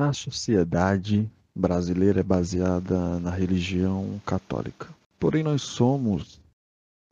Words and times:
A 0.00 0.12
sociedade 0.12 1.28
brasileira 1.52 2.20
é 2.20 2.22
baseada 2.22 3.18
na 3.18 3.32
religião 3.32 4.20
católica. 4.24 4.88
Porém, 5.18 5.42
nós 5.42 5.60
somos, 5.62 6.40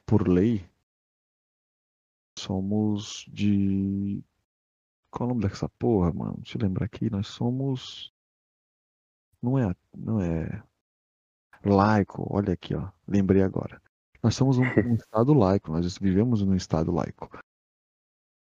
por 0.06 0.28
lei, 0.28 0.64
somos 2.38 3.26
de. 3.26 4.22
Qual 5.10 5.28
é 5.28 5.32
o 5.32 5.34
nome 5.34 5.48
dessa 5.48 5.68
porra, 5.68 6.12
mano? 6.12 6.36
Deixa 6.36 6.58
eu 6.58 6.62
lembrar 6.62 6.86
aqui. 6.86 7.10
Nós 7.10 7.26
somos. 7.26 8.12
Não 9.42 9.58
é. 9.58 9.74
Não 9.92 10.20
é. 10.20 10.62
Laico. 11.64 12.24
Olha 12.30 12.52
aqui, 12.52 12.72
ó. 12.76 12.88
Lembrei 13.08 13.42
agora. 13.42 13.82
Nós 14.22 14.36
somos 14.36 14.58
um, 14.58 14.62
um 14.62 14.62
Estado 14.94 15.34
laico. 15.34 15.72
Nós 15.72 15.98
vivemos 15.98 16.40
num 16.40 16.54
Estado 16.54 16.92
laico. 16.92 17.28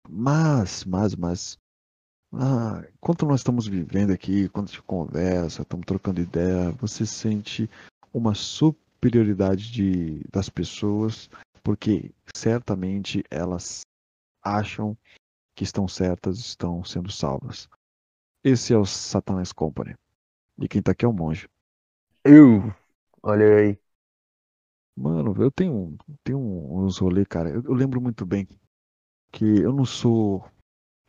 Mas, 0.08 0.84
mas, 0.84 1.16
mas. 1.16 1.58
Ah, 2.38 2.84
enquanto 2.94 3.24
nós 3.24 3.40
estamos 3.40 3.66
vivendo 3.66 4.10
aqui, 4.10 4.46
quando 4.50 4.66
a 4.66 4.68
gente 4.68 4.82
conversa, 4.82 5.62
estamos 5.62 5.86
trocando 5.86 6.20
ideia, 6.20 6.70
você 6.72 7.06
sente 7.06 7.68
uma 8.12 8.34
superioridade 8.34 9.72
de, 9.72 10.22
das 10.30 10.50
pessoas, 10.50 11.30
porque 11.64 12.12
certamente 12.34 13.24
elas 13.30 13.80
acham 14.42 14.94
que 15.54 15.64
estão 15.64 15.88
certas, 15.88 16.38
estão 16.38 16.84
sendo 16.84 17.10
salvas. 17.10 17.70
Esse 18.44 18.74
é 18.74 18.76
o 18.76 18.84
Satanás 18.84 19.50
Company. 19.50 19.94
E 20.58 20.68
quem 20.68 20.82
tá 20.82 20.92
aqui 20.92 21.06
é 21.06 21.08
o 21.08 21.14
monge. 21.14 21.48
Eu! 22.22 22.70
Olha 23.22 23.56
aí. 23.56 23.78
Mano, 24.94 25.34
eu 25.42 25.50
tenho, 25.50 25.96
tenho 26.22 26.38
uns 26.38 26.98
rolês, 26.98 27.26
cara. 27.26 27.48
Eu, 27.48 27.62
eu 27.62 27.72
lembro 27.72 27.98
muito 27.98 28.26
bem 28.26 28.46
que 29.32 29.44
eu 29.44 29.72
não 29.72 29.86
sou 29.86 30.46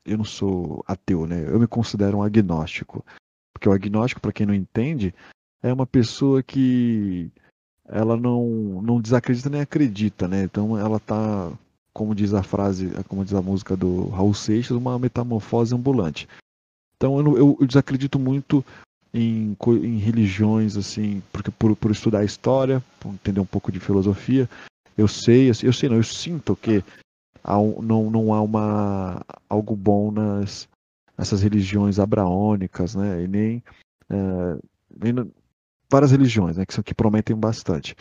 eu 0.07 0.17
não 0.17 0.25
sou 0.25 0.83
ateu, 0.87 1.27
né? 1.27 1.43
Eu 1.47 1.59
me 1.59 1.67
considero 1.67 2.17
um 2.17 2.23
agnóstico. 2.23 3.05
Porque 3.53 3.67
o 3.67 3.71
agnóstico, 3.71 4.21
para 4.21 4.31
quem 4.31 4.45
não 4.45 4.53
entende, 4.53 5.13
é 5.61 5.73
uma 5.73 5.85
pessoa 5.85 6.41
que 6.41 7.29
ela 7.87 8.17
não, 8.17 8.81
não 8.81 9.01
desacredita 9.01 9.49
nem 9.49 9.61
acredita, 9.61 10.27
né? 10.27 10.43
Então 10.43 10.77
ela 10.77 10.99
tá, 10.99 11.51
como 11.93 12.15
diz 12.15 12.33
a 12.33 12.43
frase, 12.43 12.89
como 13.07 13.23
diz 13.23 13.33
a 13.33 13.41
música 13.41 13.75
do 13.75 14.09
Raul 14.09 14.33
Seixas, 14.33 14.77
uma 14.77 14.97
metamorfose 14.99 15.73
ambulante. 15.73 16.27
Então 16.95 17.19
eu, 17.19 17.37
eu, 17.37 17.57
eu 17.59 17.67
desacredito 17.67 18.19
muito 18.19 18.63
em, 19.13 19.55
em, 19.83 19.97
religiões, 19.97 20.77
assim, 20.77 21.21
porque 21.31 21.51
por, 21.51 21.75
por 21.75 21.91
estudar 21.91 22.23
história, 22.23 22.83
por 22.99 23.13
entender 23.13 23.39
um 23.39 23.45
pouco 23.45 23.71
de 23.71 23.79
filosofia, 23.79 24.49
eu 24.97 25.07
sei, 25.07 25.49
eu 25.49 25.73
sei 25.73 25.89
não, 25.89 25.97
eu 25.97 26.03
sinto 26.03 26.55
que 26.55 26.83
não, 27.81 28.11
não 28.11 28.33
há 28.33 28.41
uma, 28.41 29.25
algo 29.49 29.75
bom 29.75 30.11
nas, 30.11 30.67
nessas 31.17 31.41
religiões 31.41 31.99
abraônicas, 31.99 32.95
né? 32.95 33.23
E 33.23 33.27
nem, 33.27 33.63
é, 34.09 34.59
nem 34.99 35.31
várias 35.89 36.11
religiões, 36.11 36.57
né? 36.57 36.65
Que, 36.65 36.73
são, 36.73 36.83
que 36.83 36.93
prometem 36.93 37.35
bastante. 37.35 37.95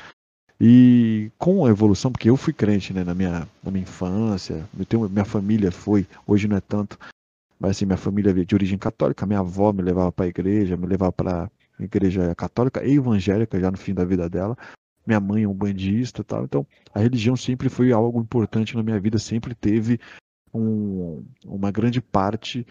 E 0.61 1.31
com 1.39 1.67
a 1.67 1.71
evolução, 1.71 2.11
porque 2.11 2.31
eu 2.31 2.37
fui 2.37 2.53
crente 2.53 2.93
né, 2.93 3.05
na, 3.05 3.15
minha, 3.15 3.47
na 3.63 3.71
minha 3.71 3.83
infância, 3.83 4.67
tenho, 4.89 5.09
minha 5.09 5.25
família 5.25 5.71
foi, 5.71 6.07
hoje 6.27 6.49
não 6.49 6.57
é 6.57 6.61
tanto, 6.63 6.99
mas 7.61 7.73
assim, 7.73 7.85
minha 7.85 7.99
família 7.99 8.33
de 8.33 8.55
origem 8.55 8.79
católica, 8.79 9.27
minha 9.27 9.41
avó 9.41 9.71
me 9.71 9.83
levava 9.83 10.11
para 10.11 10.25
a 10.25 10.29
igreja, 10.29 10.77
me 10.77 10.87
levava 10.87 11.13
para 11.13 11.51
a 11.79 11.83
igreja 11.83 12.35
católica 12.35 12.83
e 12.83 12.95
evangélica 12.95 13.61
já 13.61 13.71
no 13.71 13.77
fim 13.77 13.93
da 13.93 14.05
vida 14.05 14.31
dela 14.31 14.57
minha 15.07 15.21
mãe 15.21 15.45
é 15.45 15.49
um 15.49 15.55
bandista 15.55 16.25
tal. 16.25 16.45
Então, 16.45 16.67
a 16.93 16.99
religião 16.99 17.37
sempre 17.37 17.69
foi 17.69 17.93
algo 17.93 18.21
importante 18.21 18.75
na 18.75 18.83
minha 18.83 18.99
vida, 18.99 19.19
sempre 19.19 19.55
teve 19.55 20.01
um, 20.53 21.25
uma 21.45 21.71
grande 21.71 22.01
parte, 22.01 22.67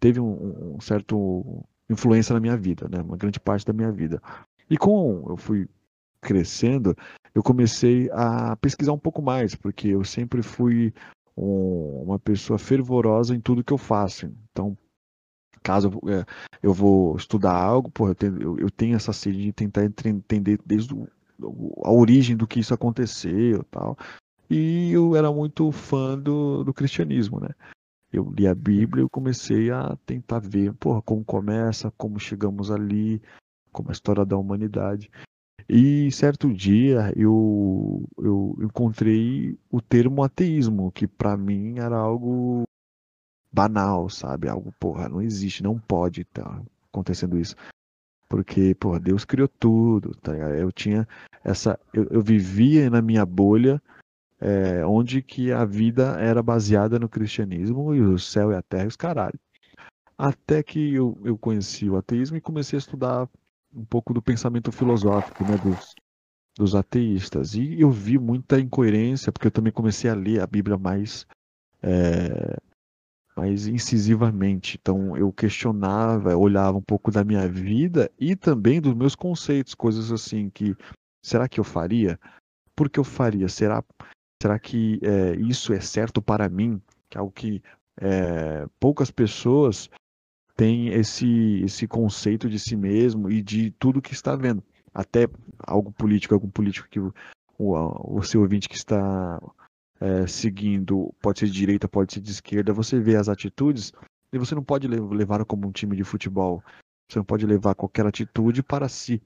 teve 0.00 0.20
um, 0.20 0.76
um, 0.76 0.80
certo 0.80 1.64
influência 1.88 2.34
na 2.34 2.40
minha 2.40 2.56
vida, 2.56 2.88
né? 2.88 3.00
Uma 3.00 3.16
grande 3.16 3.38
parte 3.38 3.64
da 3.64 3.72
minha 3.72 3.92
vida. 3.92 4.20
E 4.68 4.76
com 4.76 5.24
eu 5.28 5.36
fui 5.36 5.68
crescendo, 6.20 6.96
eu 7.34 7.42
comecei 7.42 8.10
a 8.12 8.56
pesquisar 8.56 8.92
um 8.92 8.98
pouco 8.98 9.22
mais, 9.22 9.54
porque 9.54 9.88
eu 9.88 10.02
sempre 10.02 10.42
fui 10.42 10.92
um, 11.36 12.02
uma 12.04 12.18
pessoa 12.18 12.58
fervorosa 12.58 13.34
em 13.34 13.40
tudo 13.40 13.62
que 13.62 13.72
eu 13.72 13.78
faço. 13.78 14.26
Então, 14.50 14.76
caso 15.62 16.00
eu, 16.02 16.10
é, 16.10 16.24
eu 16.62 16.72
vou 16.72 17.16
estudar 17.16 17.54
algo, 17.54 17.90
porra, 17.90 18.10
eu, 18.10 18.14
tenho, 18.14 18.42
eu, 18.42 18.58
eu 18.58 18.70
tenho 18.70 18.96
essa 18.96 19.12
sede 19.12 19.42
de 19.42 19.52
tentar 19.52 19.84
entender 19.84 20.58
desde 20.64 20.94
o 20.94 21.06
a 21.82 21.90
origem 21.90 22.36
do 22.36 22.46
que 22.46 22.60
isso 22.60 22.74
aconteceu 22.74 23.64
tal. 23.64 23.96
E 24.48 24.92
eu 24.92 25.16
era 25.16 25.32
muito 25.32 25.70
fã 25.72 26.18
do, 26.18 26.62
do 26.62 26.72
cristianismo, 26.72 27.40
né? 27.40 27.50
Eu 28.12 28.32
li 28.36 28.46
a 28.46 28.54
Bíblia 28.54 29.04
e 29.04 29.08
comecei 29.08 29.70
a 29.70 29.96
tentar 30.06 30.38
ver, 30.38 30.72
porra, 30.74 31.02
como 31.02 31.24
começa, 31.24 31.92
como 31.98 32.20
chegamos 32.20 32.70
ali, 32.70 33.20
como 33.72 33.90
a 33.90 33.92
história 33.92 34.24
da 34.24 34.36
humanidade. 34.36 35.10
E 35.68 36.10
certo 36.12 36.52
dia 36.52 37.12
eu, 37.16 38.08
eu 38.18 38.56
encontrei 38.62 39.58
o 39.70 39.80
termo 39.80 40.22
ateísmo, 40.22 40.92
que 40.92 41.08
para 41.08 41.36
mim 41.36 41.78
era 41.78 41.96
algo 41.96 42.62
banal, 43.52 44.08
sabe? 44.08 44.48
Algo, 44.48 44.72
porra, 44.78 45.08
não 45.08 45.20
existe, 45.20 45.62
não 45.62 45.78
pode 45.78 46.20
estar 46.22 46.44
tá 46.44 46.62
acontecendo 46.92 47.38
isso. 47.38 47.56
Porque, 48.28 48.74
pô, 48.74 48.98
Deus 48.98 49.24
criou 49.24 49.48
tudo, 49.48 50.14
tá 50.16 50.32
Eu 50.34 50.72
tinha 50.72 51.06
essa. 51.44 51.78
Eu, 51.92 52.06
eu 52.10 52.22
vivia 52.22 52.90
na 52.90 53.00
minha 53.00 53.24
bolha, 53.24 53.80
é, 54.40 54.84
onde 54.84 55.22
que 55.22 55.52
a 55.52 55.64
vida 55.64 56.18
era 56.20 56.42
baseada 56.42 56.98
no 56.98 57.08
cristianismo 57.08 57.94
e 57.94 58.00
o 58.00 58.18
céu 58.18 58.52
e 58.52 58.56
a 58.56 58.62
terra 58.62 58.84
e 58.84 58.88
os 58.88 58.96
caralho. 58.96 59.38
Até 60.18 60.62
que 60.62 60.94
eu, 60.94 61.16
eu 61.24 61.36
conheci 61.38 61.88
o 61.88 61.96
ateísmo 61.96 62.36
e 62.36 62.40
comecei 62.40 62.76
a 62.76 62.80
estudar 62.80 63.28
um 63.74 63.84
pouco 63.84 64.14
do 64.14 64.22
pensamento 64.22 64.72
filosófico, 64.72 65.44
né, 65.44 65.58
dos, 65.58 65.94
dos 66.56 66.74
ateístas. 66.74 67.54
E 67.54 67.80
eu 67.80 67.90
vi 67.90 68.18
muita 68.18 68.58
incoerência, 68.58 69.30
porque 69.30 69.46
eu 69.46 69.52
também 69.52 69.72
comecei 69.72 70.10
a 70.10 70.14
ler 70.14 70.40
a 70.40 70.46
Bíblia 70.46 70.78
mais 70.78 71.26
é, 71.82 72.56
mais 73.36 73.66
incisivamente. 73.66 74.78
Então 74.80 75.16
eu 75.16 75.30
questionava, 75.32 76.36
olhava 76.36 76.78
um 76.78 76.82
pouco 76.82 77.10
da 77.10 77.22
minha 77.22 77.46
vida 77.46 78.10
e 78.18 78.34
também 78.34 78.80
dos 78.80 78.94
meus 78.94 79.14
conceitos, 79.14 79.74
coisas 79.74 80.10
assim 80.10 80.48
que 80.48 80.74
será 81.22 81.48
que 81.48 81.60
eu 81.60 81.64
faria? 81.64 82.18
Por 82.74 82.88
que 82.88 82.98
eu 82.98 83.04
faria? 83.04 83.48
Será, 83.48 83.84
será 84.42 84.58
que 84.58 84.98
é, 85.02 85.36
isso 85.36 85.72
é 85.72 85.80
certo 85.80 86.22
para 86.22 86.48
mim? 86.48 86.80
Que 87.10 87.18
é 87.18 87.20
algo 87.20 87.32
que 87.32 87.62
é, 88.00 88.66
poucas 88.80 89.10
pessoas 89.10 89.90
têm 90.56 90.88
esse, 90.88 91.62
esse 91.62 91.86
conceito 91.86 92.48
de 92.48 92.58
si 92.58 92.76
mesmo 92.76 93.30
e 93.30 93.42
de 93.42 93.70
tudo 93.72 94.00
que 94.00 94.14
está 94.14 94.34
vendo. 94.34 94.62
Até 94.94 95.28
algo 95.58 95.92
político, 95.92 96.32
algum 96.32 96.48
político 96.48 96.88
que 96.88 96.98
o, 96.98 97.12
o 97.58 98.22
seu 98.22 98.40
ouvinte 98.40 98.68
que 98.68 98.76
está 98.76 99.40
é, 100.00 100.26
seguindo, 100.26 101.14
pode 101.20 101.40
ser 101.40 101.46
de 101.46 101.52
direita, 101.52 101.88
pode 101.88 102.12
ser 102.12 102.20
de 102.20 102.30
esquerda, 102.30 102.72
você 102.72 103.00
vê 103.00 103.16
as 103.16 103.28
atitudes 103.28 103.92
e 104.32 104.38
você 104.38 104.54
não 104.54 104.62
pode 104.62 104.86
levar 104.86 105.44
como 105.44 105.66
um 105.66 105.72
time 105.72 105.96
de 105.96 106.04
futebol. 106.04 106.62
Você 107.08 107.18
não 107.18 107.24
pode 107.24 107.46
levar 107.46 107.74
qualquer 107.74 108.06
atitude 108.06 108.62
para 108.62 108.88
si. 108.88 109.22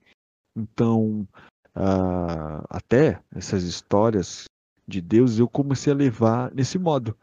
Então, 0.54 1.26
uh, 1.74 2.62
até 2.68 3.22
essas 3.34 3.64
histórias 3.64 4.44
de 4.86 5.00
Deus 5.00 5.38
eu 5.38 5.48
comecei 5.48 5.92
a 5.92 5.96
levar 5.96 6.52
nesse 6.54 6.78
modo 6.78 7.16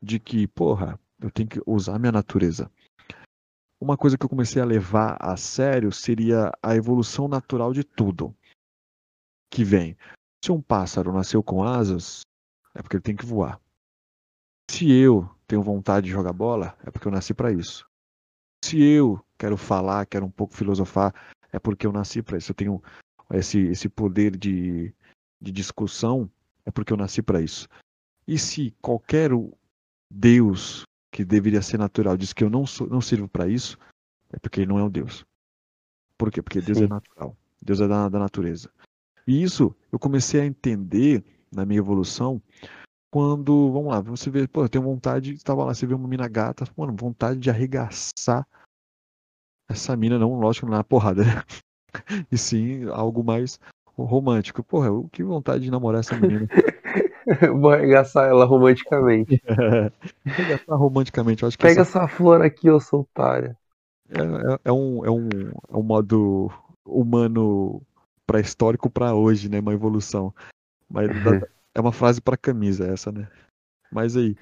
de 0.00 0.20
que, 0.20 0.46
porra, 0.46 0.98
eu 1.20 1.30
tenho 1.30 1.48
que 1.48 1.60
usar 1.66 1.98
minha 1.98 2.12
natureza. 2.12 2.70
Uma 3.80 3.96
coisa 3.96 4.16
que 4.16 4.24
eu 4.24 4.28
comecei 4.28 4.62
a 4.62 4.66
levar 4.66 5.16
a 5.20 5.36
sério 5.36 5.92
seria 5.92 6.52
a 6.62 6.76
evolução 6.76 7.28
natural 7.28 7.72
de 7.72 7.84
tudo 7.84 8.34
que 9.50 9.64
vem. 9.64 9.96
Se 10.44 10.52
um 10.52 10.62
pássaro 10.62 11.12
nasceu 11.12 11.42
com 11.42 11.62
asas, 11.62 12.20
é 12.76 12.82
porque 12.82 12.96
ele 12.96 13.02
tem 13.02 13.16
que 13.16 13.24
voar. 13.24 13.60
Se 14.70 14.90
eu 14.90 15.28
tenho 15.46 15.62
vontade 15.62 16.06
de 16.06 16.12
jogar 16.12 16.32
bola, 16.32 16.76
é 16.84 16.90
porque 16.90 17.08
eu 17.08 17.12
nasci 17.12 17.32
para 17.32 17.50
isso. 17.52 17.88
Se 18.64 18.80
eu 18.82 19.24
quero 19.38 19.56
falar, 19.56 20.06
quero 20.06 20.26
um 20.26 20.30
pouco 20.30 20.54
filosofar, 20.54 21.14
é 21.52 21.58
porque 21.58 21.86
eu 21.86 21.92
nasci 21.92 22.22
para 22.22 22.36
isso. 22.36 22.50
Eu 22.50 22.54
tenho 22.54 22.82
esse, 23.30 23.58
esse 23.58 23.88
poder 23.88 24.36
de, 24.36 24.92
de 25.40 25.52
discussão, 25.52 26.30
é 26.64 26.70
porque 26.70 26.92
eu 26.92 26.96
nasci 26.96 27.22
para 27.22 27.40
isso. 27.40 27.68
E 28.26 28.38
se 28.38 28.74
qualquer 28.82 29.30
Deus 30.10 30.82
que 31.12 31.24
deveria 31.24 31.62
ser 31.62 31.78
natural 31.78 32.16
diz 32.16 32.32
que 32.32 32.44
eu 32.44 32.50
não, 32.50 32.66
sou, 32.66 32.86
não 32.88 33.00
sirvo 33.00 33.28
para 33.28 33.48
isso, 33.48 33.78
é 34.30 34.38
porque 34.38 34.60
ele 34.60 34.68
não 34.68 34.78
é 34.78 34.84
um 34.84 34.90
Deus. 34.90 35.24
Por 36.18 36.30
quê? 36.30 36.42
Porque 36.42 36.60
Deus 36.60 36.78
é 36.78 36.80
Sim. 36.80 36.86
é 36.86 36.88
natural. 36.88 37.36
Deus 37.62 37.80
é 37.80 37.88
da, 37.88 38.08
da 38.08 38.18
natureza. 38.18 38.70
E 39.26 39.42
isso 39.42 39.74
eu 39.90 39.98
comecei 39.98 40.40
a 40.40 40.46
entender 40.46 41.24
na 41.52 41.64
minha 41.64 41.78
evolução, 41.78 42.40
quando, 43.10 43.72
vamos 43.72 43.88
lá, 43.88 44.00
você 44.00 44.30
vê, 44.30 44.46
pô, 44.46 44.62
eu 44.64 44.68
tenho 44.68 44.84
vontade, 44.84 45.32
estava 45.32 45.64
lá, 45.64 45.74
você 45.74 45.86
vê 45.86 45.94
uma 45.94 46.08
mina 46.08 46.28
gata, 46.28 46.64
mano, 46.76 46.94
vontade 46.94 47.40
de 47.40 47.48
arregaçar 47.48 48.46
essa 49.68 49.96
mina, 49.96 50.18
não, 50.18 50.38
lógico, 50.38 50.68
na 50.68 50.84
porrada, 50.84 51.24
né? 51.24 51.42
E 52.30 52.36
sim, 52.36 52.84
algo 52.90 53.24
mais 53.24 53.58
romântico. 53.96 54.62
Porra, 54.62 54.88
que 55.10 55.24
vontade 55.24 55.64
de 55.64 55.70
namorar 55.70 56.00
essa 56.00 56.14
menina. 56.14 56.46
Vou 57.58 57.70
arregaçar 57.70 58.28
ela 58.28 58.44
romanticamente. 58.44 59.42
É, 59.46 59.90
arregaçar 60.30 60.78
romanticamente, 60.78 61.42
eu 61.42 61.48
acho 61.48 61.56
que 61.56 61.66
Pega 61.66 61.80
essa... 61.80 62.00
essa 62.00 62.08
flor 62.08 62.42
aqui, 62.42 62.68
ô 62.68 62.78
soltária. 62.78 63.56
É, 64.10 64.20
é, 64.20 64.58
é 64.66 64.72
um, 64.72 65.04
é, 65.06 65.10
um, 65.10 65.28
é 65.70 65.76
um 65.76 65.82
modo 65.82 66.52
humano 66.84 67.80
pré-histórico 68.26 68.90
para 68.90 69.14
hoje, 69.14 69.48
né? 69.48 69.58
Uma 69.58 69.72
evolução. 69.72 70.34
Mas 70.88 71.10
dá- 71.20 71.36
é 71.74 71.80
uma 71.80 71.92
frase 71.92 72.20
para 72.20 72.36
camisa 72.36 72.86
essa, 72.86 73.12
né? 73.12 73.28
Mas 73.90 74.16
aí, 74.16 74.36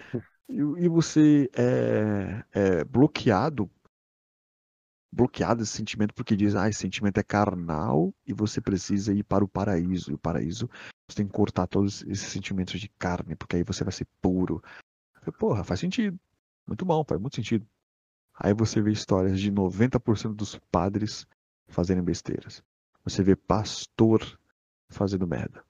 e, 0.49 0.57
e 0.57 0.89
você 0.89 1.51
é, 1.55 2.45
é 2.53 2.85
bloqueado, 2.85 3.71
bloqueado 5.13 5.63
esse 5.63 5.73
sentimento 5.73 6.13
porque 6.15 6.37
diz, 6.37 6.55
ah, 6.55 6.69
esse 6.69 6.81
sentimento 6.81 7.19
é 7.19 7.23
carnal 7.23 8.13
e 8.27 8.33
você 8.33 8.61
precisa 8.61 9.13
ir 9.13 9.23
para 9.25 9.45
o 9.45 9.49
paraíso. 9.49 10.11
E 10.11 10.15
o 10.15 10.19
paraíso, 10.19 10.69
você 11.09 11.17
tem 11.19 11.27
que 11.27 11.33
cortar 11.33 11.67
todos 11.67 12.03
esses 12.03 12.29
sentimentos 12.33 12.81
de 12.81 12.89
carne, 12.99 13.37
porque 13.37 13.57
aí 13.57 13.63
você 13.65 13.85
vai 13.85 13.93
ser 13.93 14.07
puro. 14.21 14.63
Eu 15.27 15.33
Porra, 15.33 15.65
faz 15.65 15.81
sentido. 15.81 16.19
Muito 16.67 16.85
bom, 16.85 17.05
faz 17.05 17.21
muito 17.21 17.37
sentido. 17.37 17.67
Aí 18.35 18.55
você 18.55 18.81
vê 18.83 18.93
histórias 18.93 19.41
de 19.41 19.51
90% 19.51 20.35
dos 20.35 20.57
padres 20.71 21.27
fazendo 21.69 22.03
besteiras. 22.03 22.63
Você 23.05 23.23
vê 23.23 23.37
pastor 23.37 24.39
fazendo 24.91 25.27
merda. 25.27 25.65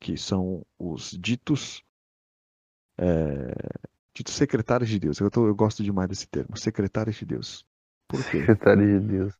Que 0.00 0.16
são 0.16 0.64
os 0.78 1.10
ditos. 1.10 1.84
é, 2.98 3.54
ditos 4.14 4.34
secretários 4.34 4.90
de 4.90 4.98
Deus. 4.98 5.20
Eu, 5.20 5.30
tô- 5.30 5.46
eu 5.46 5.54
gosto 5.54 5.82
demais 5.82 6.08
desse 6.08 6.26
termo. 6.26 6.56
Secretários 6.56 7.16
de 7.16 7.24
Deus. 7.24 7.64
Por 8.08 8.22
quê? 8.24 8.40
Secretário 8.40 9.00
de 9.00 9.06
Deus. 9.06 9.34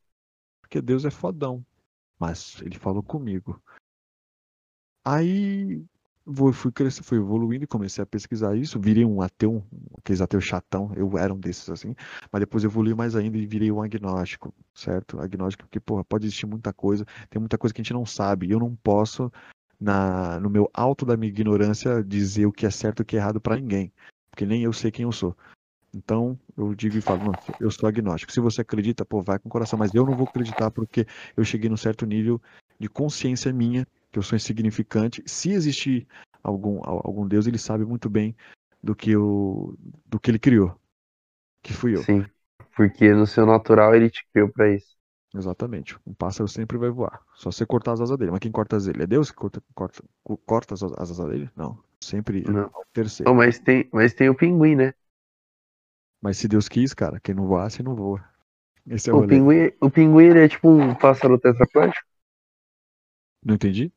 Porque 0.61 0.81
Deus 0.81 1.03
é 1.05 1.11
fodão. 1.11 1.63
Mas 2.19 2.61
ele 2.61 2.77
falou 2.79 3.03
comigo. 3.03 3.61
Aí 5.05 5.83
vou- 6.25 6.53
fui 6.53 6.71
crescendo, 6.71 7.03
fui 7.05 7.17
evoluindo 7.17 7.63
e 7.63 7.67
comecei 7.67 8.01
a 8.03 8.05
pesquisar 8.07 8.55
isso. 8.55 8.79
Virei 8.79 9.03
um 9.03 9.21
ateu, 9.21 9.63
aqueles 9.97 10.21
ateus 10.21 10.43
chatão. 10.45 10.91
Eu 10.95 11.17
era 11.17 11.33
um 11.33 11.39
desses 11.39 11.69
assim. 11.69 11.95
Mas 12.31 12.39
depois 12.39 12.63
evolui 12.63 12.93
mais 12.93 13.15
ainda 13.15 13.37
e 13.37 13.45
virei 13.45 13.71
um 13.71 13.81
agnóstico, 13.81 14.53
certo? 14.73 15.19
Agnóstico 15.19 15.63
porque, 15.63 15.79
porra, 15.79 16.03
pode 16.03 16.25
existir 16.25 16.45
muita 16.45 16.71
coisa. 16.71 17.05
Tem 17.29 17.39
muita 17.39 17.57
coisa 17.57 17.73
que 17.73 17.81
a 17.81 17.83
gente 17.83 17.93
não 17.93 18.05
sabe. 18.05 18.47
E 18.47 18.51
eu 18.51 18.59
não 18.59 18.75
posso, 18.75 19.31
na, 19.81 20.39
no 20.41 20.49
meu 20.51 20.69
alto 20.73 21.05
da 21.05 21.17
minha 21.17 21.31
ignorância, 21.31 22.03
dizer 22.03 22.45
o 22.47 22.53
que 22.53 22.67
é 22.67 22.71
certo 22.71 23.01
e 23.01 23.03
o 23.03 23.05
que 23.05 23.17
é 23.17 23.19
errado 23.19 23.41
pra 23.41 23.57
ninguém. 23.57 23.91
Porque 24.31 24.45
nem 24.45 24.63
eu 24.63 24.73
sei 24.73 24.91
quem 24.91 25.03
eu 25.03 25.11
sou. 25.11 25.35
Então, 25.93 26.39
eu 26.57 26.73
digo 26.75 26.97
e 26.97 27.01
falo, 27.01 27.37
eu 27.59 27.71
sou 27.71 27.89
agnóstico. 27.89 28.31
Se 28.31 28.39
você 28.39 28.61
acredita, 28.61 29.05
pô, 29.05 29.21
vai 29.21 29.39
com 29.39 29.49
o 29.49 29.51
coração. 29.51 29.77
Mas 29.79 29.93
eu 29.93 30.05
não 30.05 30.15
vou 30.15 30.25
acreditar 30.25 30.71
porque 30.71 31.05
eu 31.35 31.43
cheguei 31.43 31.69
num 31.69 31.77
certo 31.77 32.05
nível 32.05 32.41
de 32.79 32.87
consciência 32.89 33.51
minha, 33.51 33.85
que 34.11 34.17
eu 34.19 34.23
sou 34.23 34.35
insignificante. 34.35 35.23
Se 35.25 35.51
existir 35.51 36.07
algum, 36.43 36.77
al- 36.83 37.01
algum 37.03 37.27
Deus, 37.27 37.47
ele 37.47 37.57
sabe 37.57 37.85
muito 37.85 38.09
bem 38.09 38.35
do 38.81 38.95
que, 38.95 39.11
eu, 39.11 39.75
do 40.05 40.19
que 40.19 40.31
ele 40.31 40.39
criou. 40.39 40.75
Que 41.63 41.73
fui 41.73 41.95
eu. 41.95 42.01
Sim. 42.03 42.25
Porque 42.75 43.13
no 43.13 43.27
seu 43.27 43.45
natural 43.45 43.93
ele 43.93 44.09
te 44.09 44.25
criou 44.31 44.49
pra 44.49 44.73
isso. 44.73 44.95
Exatamente. 45.33 45.97
Um 46.05 46.13
pássaro 46.13 46.47
sempre 46.47 46.77
vai 46.77 46.89
voar. 46.89 47.21
Só 47.35 47.51
você 47.51 47.65
cortar 47.65 47.93
as 47.93 48.01
asas 48.01 48.17
dele. 48.17 48.31
Mas 48.31 48.39
quem 48.41 48.51
corta 48.51 48.75
as 48.75 48.85
dele? 48.85 49.03
É 49.03 49.07
Deus 49.07 49.31
que 49.31 49.37
corta, 49.37 49.63
corta, 49.73 50.03
corta 50.45 50.73
as, 50.73 50.83
as 50.83 51.11
asas 51.11 51.29
dele? 51.29 51.49
Não. 51.55 51.81
Sempre 52.01 52.41
Não. 52.43 52.63
é 52.63 52.65
o 52.65 52.85
terceiro. 52.91 53.33
Mas, 53.33 53.59
tem, 53.59 53.87
mas 53.93 54.13
tem 54.13 54.29
o 54.29 54.35
pinguim, 54.35 54.75
né? 54.75 54.93
Mas 56.21 56.37
se 56.37 56.47
Deus 56.47 56.67
quis, 56.67 56.93
cara, 56.93 57.19
quem 57.19 57.33
não 57.33 57.47
voasse, 57.47 57.81
não 57.81 57.95
voa. 57.95 58.23
Esse 58.87 59.09
é 59.09 59.13
o 59.13 59.19
O 59.19 59.27
pinguim, 59.27 59.71
o 59.79 59.89
pinguim 59.89 60.25
ele 60.25 60.39
é 60.39 60.47
tipo 60.49 60.67
um 60.69 60.93
pássaro 60.95 61.39
tetraplégico. 61.39 62.05
Não 63.43 63.55
entendi? 63.55 63.91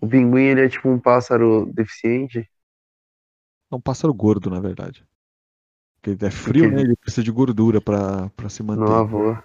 O 0.00 0.08
pinguim 0.08 0.42
ele 0.42 0.64
é 0.64 0.68
tipo 0.68 0.88
um 0.88 0.98
pássaro 0.98 1.66
deficiente. 1.72 2.48
É 3.70 3.74
um 3.74 3.80
pássaro 3.80 4.14
gordo, 4.14 4.48
na 4.48 4.60
verdade. 4.60 5.06
Porque 5.96 6.10
ele 6.10 6.24
é 6.26 6.30
frio, 6.30 6.64
Porque- 6.64 6.76
né? 6.76 6.82
Ele 6.82 6.96
precisa 6.96 7.22
de 7.22 7.30
gordura 7.32 7.80
pra, 7.80 8.28
pra 8.30 8.48
se 8.48 8.62
manter. 8.62 8.88
Não 8.88 9.06
voa. 9.06 9.44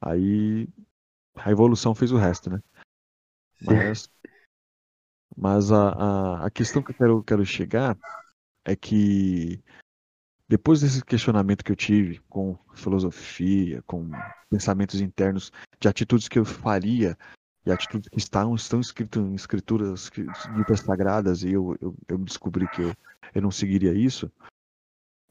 Aí 0.00 0.68
a 1.34 1.50
evolução 1.50 1.94
fez 1.94 2.12
o 2.12 2.16
resto, 2.16 2.50
né? 2.50 2.62
Mas, 3.62 4.10
mas 5.36 5.72
a, 5.72 5.88
a, 5.88 6.46
a 6.46 6.50
questão 6.50 6.82
que 6.82 6.92
eu 6.92 6.94
quero, 6.94 7.22
quero 7.22 7.44
chegar 7.44 7.98
é 8.64 8.74
que 8.74 9.62
depois 10.48 10.80
desse 10.80 11.04
questionamento 11.04 11.64
que 11.64 11.72
eu 11.72 11.76
tive 11.76 12.20
com 12.28 12.56
filosofia, 12.74 13.82
com 13.82 14.10
pensamentos 14.48 15.00
internos, 15.00 15.52
de 15.80 15.88
atitudes 15.88 16.28
que 16.28 16.38
eu 16.38 16.44
faria 16.44 17.18
e 17.64 17.72
atitudes 17.72 18.08
que 18.08 18.18
estão, 18.18 18.54
estão 18.54 18.80
escritas 18.80 19.22
em 19.22 19.34
escrituras 19.34 20.10
ditas 20.56 20.80
sagradas 20.80 21.42
e 21.42 21.52
eu, 21.52 21.76
eu, 21.80 21.96
eu 22.06 22.18
descobri 22.18 22.68
que 22.68 22.82
eu, 22.82 22.94
eu 23.34 23.42
não 23.42 23.50
seguiria 23.50 23.92
isso, 23.92 24.30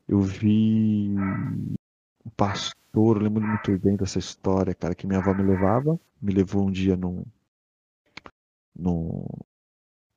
eu 0.07 0.21
vi 0.21 1.15
um 1.17 2.29
pastor, 2.35 2.75
eu 2.95 3.13
lembro 3.13 3.41
muito 3.45 3.77
bem 3.79 3.95
dessa 3.95 4.19
história, 4.19 4.73
cara, 4.73 4.95
que 4.95 5.07
minha 5.07 5.19
avó 5.19 5.33
me 5.33 5.43
levava, 5.43 5.99
me 6.21 6.33
levou 6.33 6.65
um 6.67 6.71
dia 6.71 6.95
num, 6.95 7.23
num, 8.75 9.25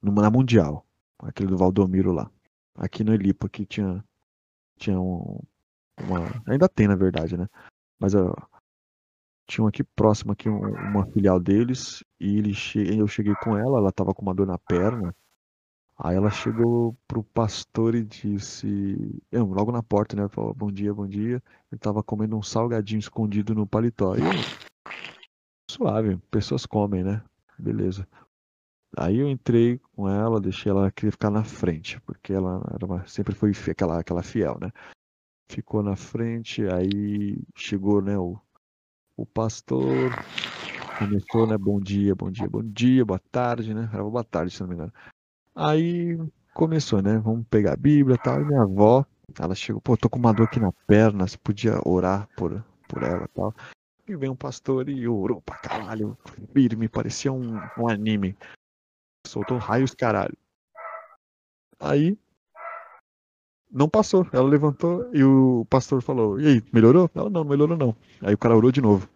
na 0.02 0.30
Mundial, 0.30 0.86
aquele 1.18 1.50
do 1.50 1.56
Valdomiro 1.56 2.12
lá, 2.12 2.30
aqui 2.74 3.02
no 3.04 3.14
Elipa, 3.14 3.48
que 3.48 3.64
tinha, 3.66 4.04
tinha 4.78 5.00
um, 5.00 5.40
uma, 6.00 6.42
ainda 6.46 6.68
tem 6.68 6.88
na 6.88 6.96
verdade, 6.96 7.36
né, 7.36 7.48
mas 7.98 8.14
ó, 8.14 8.34
tinha 9.46 9.66
aqui 9.66 9.82
próximo, 9.82 10.32
aqui 10.32 10.48
um- 10.48 10.60
uma 10.90 11.06
filial 11.06 11.40
deles, 11.40 12.04
e 12.20 12.38
ele 12.38 12.54
che... 12.54 12.78
eu 12.98 13.06
cheguei 13.08 13.34
com 13.42 13.56
ela, 13.56 13.78
ela 13.78 13.92
tava 13.92 14.14
com 14.14 14.22
uma 14.22 14.34
dor 14.34 14.46
na 14.46 14.58
perna, 14.58 15.14
Aí 16.00 16.14
ela 16.14 16.30
chegou 16.30 16.96
pro 17.08 17.24
pastor 17.24 17.96
e 17.96 18.04
disse, 18.04 19.20
eu, 19.32 19.44
logo 19.46 19.72
na 19.72 19.82
porta, 19.82 20.14
né? 20.14 20.28
Falou, 20.28 20.54
bom 20.54 20.70
dia, 20.70 20.94
bom 20.94 21.08
dia. 21.08 21.42
Ele 21.72 21.78
tava 21.78 22.04
comendo 22.04 22.36
um 22.36 22.42
salgadinho 22.42 23.00
escondido 23.00 23.52
no 23.52 23.66
paletó. 23.66 24.14
E 24.14 24.20
suave, 25.68 26.16
pessoas 26.30 26.64
comem, 26.64 27.02
né? 27.02 27.20
Beleza. 27.58 28.06
Aí 28.96 29.18
eu 29.18 29.28
entrei 29.28 29.78
com 29.92 30.08
ela, 30.08 30.40
deixei 30.40 30.70
ela 30.70 30.90
queria 30.90 31.12
ficar 31.12 31.30
na 31.30 31.44
frente, 31.44 32.00
porque 32.02 32.32
ela 32.32 32.62
uma- 32.82 33.06
sempre 33.06 33.34
foi 33.34 33.50
aquela, 33.70 33.98
aquela 34.00 34.22
fiel, 34.22 34.56
né? 34.60 34.70
Ficou 35.50 35.82
na 35.82 35.96
frente, 35.96 36.62
aí 36.68 37.38
chegou, 37.56 38.00
né, 38.02 38.18
o, 38.18 38.38
o 39.16 39.26
pastor, 39.26 40.14
começou, 40.94 41.46
né, 41.46 41.58
bom 41.58 41.80
dia, 41.80 42.14
bom 42.14 42.30
dia, 42.30 42.48
bom 42.48 42.62
dia, 42.62 43.04
boa 43.04 43.18
tarde, 43.18 43.74
né? 43.74 43.88
Era 43.92 44.02
boa 44.04 44.24
tarde, 44.24 44.52
se 44.54 44.60
não 44.60 44.68
me 44.68 44.74
engano. 44.74 44.92
Aí 45.60 46.16
começou, 46.54 47.02
né? 47.02 47.18
Vamos 47.18 47.44
pegar 47.48 47.72
a 47.72 47.76
Bíblia 47.76 48.14
e 48.14 48.18
tal. 48.18 48.40
E 48.40 48.44
minha 48.44 48.62
avó, 48.62 49.04
ela 49.36 49.56
chegou, 49.56 49.80
pô, 49.80 49.96
tô 49.96 50.08
com 50.08 50.16
uma 50.16 50.32
dor 50.32 50.44
aqui 50.44 50.60
na 50.60 50.70
perna, 50.86 51.26
você 51.26 51.36
podia 51.36 51.80
orar 51.84 52.28
por, 52.36 52.64
por 52.88 53.02
ela 53.02 53.24
e 53.24 53.28
tal. 53.28 53.52
E 54.06 54.14
veio 54.14 54.30
um 54.30 54.36
pastor 54.36 54.88
e 54.88 55.08
orou 55.08 55.42
pra 55.42 55.58
caralho, 55.58 56.16
firme, 56.52 56.88
parecia 56.88 57.32
um, 57.32 57.58
um 57.76 57.88
anime. 57.88 58.36
Soltou 59.26 59.58
raios 59.58 59.96
caralho. 59.96 60.38
Aí, 61.80 62.16
não 63.68 63.88
passou. 63.88 64.28
Ela 64.32 64.48
levantou 64.48 65.12
e 65.12 65.24
o 65.24 65.66
pastor 65.68 66.00
falou: 66.02 66.40
E 66.40 66.46
aí, 66.46 66.62
melhorou? 66.72 67.10
Ela 67.12 67.28
não, 67.28 67.42
não 67.42 67.50
melhorou 67.50 67.76
não. 67.76 67.96
Aí 68.22 68.32
o 68.32 68.38
cara 68.38 68.56
orou 68.56 68.70
de 68.70 68.80
novo. 68.80 69.08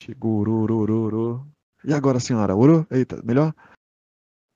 Chegou, 0.00 0.38
orou, 0.38 0.62
orou, 0.62 0.80
orou, 0.82 1.04
orou. 1.04 1.46
E 1.84 1.92
agora, 1.92 2.20
senhora, 2.20 2.54
orou? 2.54 2.86
Eita, 2.92 3.20
melhor? 3.24 3.52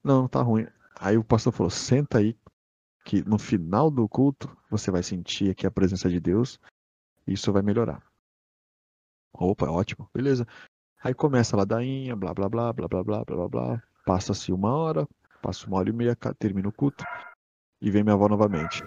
Não, 0.05 0.29
tá 0.29 0.41
ruim. 0.41 0.65
Aí 0.99 1.17
o 1.17 1.25
pastor 1.25 1.53
falou: 1.53 1.71
senta 1.71 2.19
aí, 2.19 2.37
que 3.05 3.23
no 3.23 3.39
final 3.39 3.91
do 3.91 4.09
culto 4.09 4.55
você 4.71 4.91
vai 4.91 5.03
sentir 5.03 5.51
aqui 5.51 5.67
a 5.67 5.71
presença 5.71 6.09
de 6.09 6.19
Deus 6.19 6.59
e 7.27 7.35
isso 7.35 7.53
vai 7.53 7.63
melhorar. 7.63 8.03
Opa, 9.33 9.71
ótimo, 9.71 10.09
beleza. 10.15 10.47
Aí 11.03 11.15
começa 11.15 11.55
a 11.55 11.59
ladainha, 11.59 12.17
blá 12.17 12.33
blá 12.35 12.49
blá, 12.49 12.73
blá 12.73 12.89
blá 12.89 13.05
blá, 13.05 13.25
blá 13.25 13.49
blá. 13.49 13.83
Passa-se 14.05 14.53
uma 14.53 14.75
hora, 14.75 15.07
passa 15.43 15.67
uma 15.67 15.79
hora 15.79 15.89
e 15.89 15.93
meia, 15.93 16.17
termina 16.39 16.69
o 16.69 16.73
culto 16.73 17.05
e 17.81 17.91
vem 17.91 18.03
minha 18.03 18.15
avó 18.15 18.29
novamente. 18.29 18.83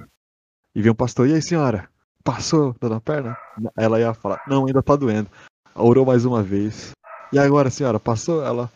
E 0.75 0.81
vem 0.81 0.91
um 0.91 0.95
pastor: 0.95 1.27
e 1.27 1.33
aí, 1.33 1.41
senhora? 1.41 1.89
Passou, 2.23 2.75
dona 2.79 2.99
perna? 2.99 3.37
Ela 3.77 3.99
ia 3.99 4.13
falar: 4.13 4.43
não, 4.47 4.65
ainda 4.65 4.83
tá 4.83 4.95
doendo. 4.95 5.29
Orou 5.75 6.05
mais 6.05 6.25
uma 6.25 6.43
vez. 6.43 6.91
E 7.31 7.39
agora, 7.39 7.69
senhora, 7.69 7.99
passou? 7.99 8.43
Ela. 8.43 8.69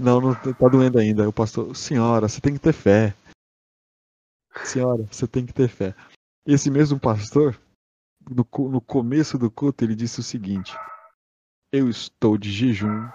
Não, 0.00 0.18
não 0.18 0.34
tá 0.34 0.66
doendo 0.66 0.98
ainda. 0.98 1.28
O 1.28 1.32
pastor, 1.32 1.76
senhora, 1.76 2.26
você 2.26 2.40
tem 2.40 2.54
que 2.54 2.58
ter 2.58 2.72
fé. 2.72 3.14
Senhora, 4.64 5.06
você 5.10 5.26
tem 5.28 5.44
que 5.44 5.52
ter 5.52 5.68
fé. 5.68 5.94
Esse 6.46 6.70
mesmo 6.70 6.98
pastor, 6.98 7.60
no, 8.30 8.46
no 8.70 8.80
começo 8.80 9.36
do 9.36 9.50
culto, 9.50 9.84
ele 9.84 9.94
disse 9.94 10.18
o 10.18 10.22
seguinte: 10.22 10.74
Eu 11.70 11.90
estou 11.90 12.38
de 12.38 12.50
jejum 12.50 13.10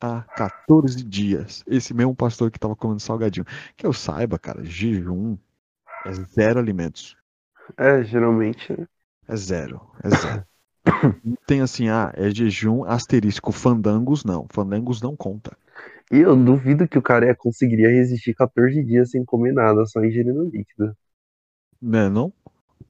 há 0.00 0.22
14 0.22 1.04
dias. 1.04 1.62
Esse 1.66 1.92
mesmo 1.92 2.16
pastor 2.16 2.50
que 2.50 2.56
estava 2.56 2.74
comendo 2.74 3.00
salgadinho. 3.00 3.44
Que 3.76 3.86
eu 3.86 3.92
saiba, 3.92 4.38
cara, 4.38 4.64
jejum 4.64 5.36
é 6.06 6.12
zero 6.12 6.58
alimentos. 6.58 7.14
É, 7.76 8.02
geralmente. 8.02 8.72
né? 8.72 8.88
É 9.28 9.36
zero. 9.36 9.82
É 10.02 10.08
zero. 10.08 10.46
Não 11.22 11.36
tem 11.46 11.60
assim, 11.60 11.90
ah, 11.90 12.10
é 12.14 12.30
jejum 12.30 12.84
asterisco. 12.84 13.52
Fandangos 13.52 14.24
não. 14.24 14.46
Fandangos 14.50 15.02
não 15.02 15.14
conta. 15.14 15.54
E 16.12 16.18
eu 16.18 16.36
duvido 16.36 16.86
que 16.88 16.98
o 16.98 17.02
cara 17.02 17.34
conseguiria 17.34 17.88
resistir 17.88 18.34
14 18.34 18.82
dias 18.84 19.10
sem 19.10 19.24
comer 19.24 19.52
nada, 19.52 19.84
só 19.86 20.04
ingerindo 20.04 20.44
líquido. 20.44 20.96
Né, 21.80 22.08
não? 22.08 22.32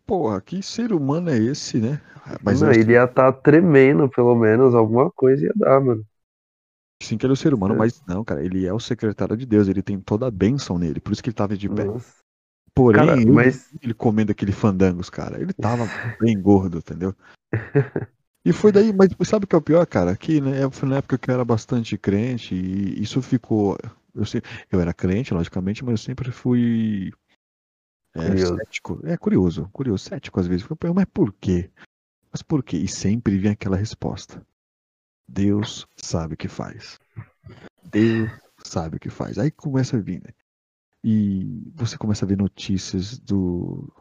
porra, 0.06 0.40
que 0.40 0.62
ser 0.62 0.92
humano 0.92 1.30
é 1.30 1.36
esse, 1.36 1.78
né? 1.78 2.00
Mas 2.42 2.60
não, 2.60 2.70
ele 2.70 2.92
ia 2.92 3.04
estar 3.04 3.32
tremendo, 3.32 4.08
pelo 4.08 4.36
menos, 4.36 4.74
alguma 4.74 5.10
coisa 5.10 5.44
ia 5.46 5.52
dar, 5.56 5.80
mano. 5.80 6.04
sim 7.02 7.18
que 7.18 7.26
ele 7.26 7.32
é 7.32 7.34
o 7.34 7.36
ser 7.36 7.52
humano, 7.52 7.74
É. 7.74 7.78
mas 7.78 8.00
não, 8.06 8.24
cara, 8.24 8.44
ele 8.44 8.64
é 8.66 8.72
o 8.72 8.78
secretário 8.78 9.36
de 9.36 9.44
Deus, 9.44 9.66
ele 9.68 9.82
tem 9.82 10.00
toda 10.00 10.26
a 10.26 10.30
bênção 10.30 10.78
nele, 10.78 11.00
por 11.00 11.12
isso 11.12 11.22
que 11.22 11.28
ele 11.30 11.34
tava 11.36 11.56
de 11.56 11.68
pé. 11.68 11.84
Nossa. 11.84 12.14
Porém, 12.74 13.06
Cara, 13.06 13.32
mas- 13.32 13.70
ele 13.82 13.94
comendo 13.94 14.32
aquele 14.32 14.52
fandangos, 14.52 15.08
cara. 15.08 15.40
Ele 15.40 15.52
tava 15.52 15.84
bem 16.20 16.40
gordo, 16.40 16.78
entendeu? 16.78 17.14
E 18.46 18.52
foi 18.52 18.70
daí, 18.70 18.92
mas 18.92 19.10
sabe 19.28 19.44
o 19.44 19.48
que 19.48 19.56
é 19.56 19.58
o 19.58 19.62
pior, 19.62 19.84
cara? 19.86 20.16
Que 20.16 20.40
né, 20.40 20.70
foi 20.70 20.88
na 20.88 20.98
época 20.98 21.18
que 21.18 21.28
eu 21.28 21.34
era 21.34 21.44
bastante 21.44 21.98
crente 21.98 22.54
e 22.54 23.02
isso 23.02 23.20
ficou. 23.20 23.76
Eu, 24.14 24.24
sei, 24.24 24.40
eu 24.70 24.80
era 24.80 24.94
crente, 24.94 25.34
logicamente, 25.34 25.84
mas 25.84 25.92
eu 25.94 25.98
sempre 25.98 26.30
fui 26.30 27.12
é, 28.14 28.28
Curioso. 28.28 28.56
cético. 28.56 29.00
É 29.04 29.16
curioso, 29.16 29.68
curioso, 29.72 30.04
cético 30.04 30.38
às 30.38 30.46
vezes. 30.46 30.64
Eu 30.68 30.94
Mas 30.94 31.06
por 31.06 31.32
quê? 31.32 31.70
Mas 32.30 32.40
por 32.40 32.62
quê? 32.62 32.76
E 32.76 32.86
sempre 32.86 33.36
vinha 33.36 33.52
aquela 33.52 33.76
resposta. 33.76 34.40
Deus 35.28 35.86
sabe 35.96 36.34
o 36.34 36.36
que 36.36 36.46
faz. 36.46 37.00
Deus 37.82 38.30
sabe 38.62 38.96
o 38.96 39.00
que 39.00 39.10
faz. 39.10 39.38
Aí 39.38 39.50
começa 39.50 39.96
a 39.96 40.00
vir, 40.00 40.22
né? 40.22 40.30
E 41.02 41.72
você 41.74 41.98
começa 41.98 42.24
a 42.24 42.28
ver 42.28 42.38
notícias 42.38 43.18
do 43.18 43.92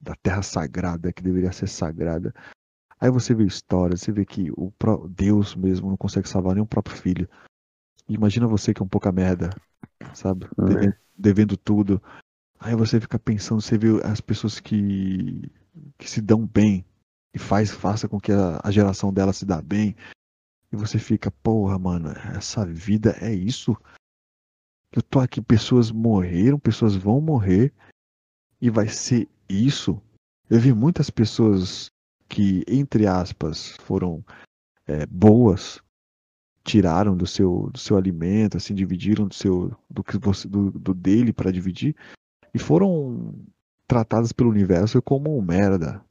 da 0.00 0.14
terra 0.14 0.42
sagrada 0.42 1.10
que 1.10 1.22
deveria 1.22 1.52
ser 1.52 1.68
sagrada. 1.68 2.34
Aí 3.00 3.10
você 3.10 3.34
vê 3.34 3.44
histórias, 3.44 4.00
você 4.00 4.10
vê 4.10 4.24
que 4.24 4.50
o 4.56 4.72
Deus 5.08 5.54
mesmo 5.54 5.88
não 5.88 5.96
consegue 5.96 6.28
salvar 6.28 6.54
nem 6.54 6.62
o 6.62 6.66
próprio 6.66 6.96
filho. 6.96 7.28
Imagina 8.08 8.46
você 8.46 8.74
que 8.74 8.82
é 8.82 8.84
um 8.84 8.88
pouca 8.88 9.12
merda, 9.12 9.50
sabe? 10.14 10.46
Né. 10.56 10.66
Devendo, 10.66 10.96
devendo 11.16 11.56
tudo. 11.56 12.02
Aí 12.58 12.74
você 12.74 13.00
fica 13.00 13.18
pensando, 13.18 13.60
você 13.60 13.78
vê 13.78 13.88
as 14.04 14.20
pessoas 14.20 14.58
que, 14.58 15.52
que 15.96 16.10
se 16.10 16.20
dão 16.20 16.44
bem 16.44 16.84
e 17.32 17.38
faz, 17.38 17.70
faça 17.70 18.08
com 18.08 18.18
que 18.18 18.32
a, 18.32 18.60
a 18.64 18.70
geração 18.70 19.12
dela 19.12 19.32
se 19.32 19.44
dá 19.44 19.62
bem. 19.62 19.94
E 20.72 20.76
você 20.76 20.98
fica, 20.98 21.30
porra, 21.30 21.78
mano, 21.78 22.10
essa 22.36 22.66
vida 22.66 23.16
é 23.20 23.32
isso? 23.32 23.76
Eu 24.90 25.02
tô 25.02 25.20
aqui, 25.20 25.40
pessoas 25.40 25.90
morreram, 25.90 26.58
pessoas 26.58 26.96
vão 26.96 27.20
morrer 27.20 27.72
e 28.60 28.68
vai 28.70 28.88
ser 28.88 29.28
isso? 29.48 30.00
Eu 30.50 30.58
vi 30.58 30.72
muitas 30.72 31.10
pessoas 31.10 31.90
que, 32.28 32.64
entre 32.68 33.06
aspas, 33.06 33.76
foram 33.78 34.24
é, 34.86 35.06
boas, 35.06 35.80
tiraram 36.62 37.16
do 37.16 37.26
seu, 37.26 37.70
do 37.72 37.78
seu 37.78 37.96
alimento, 37.96 38.56
assim, 38.56 38.74
dividiram 38.74 39.26
do 39.26 39.34
seu 39.34 39.74
do 39.88 40.04
que 40.04 40.18
você 40.18 40.46
do, 40.46 40.70
do 40.70 40.92
dele 40.92 41.32
para 41.32 41.50
dividir 41.50 41.96
e 42.52 42.58
foram 42.58 43.34
tratadas 43.86 44.32
pelo 44.32 44.50
universo 44.50 45.00
como 45.00 45.40
merda. 45.40 46.04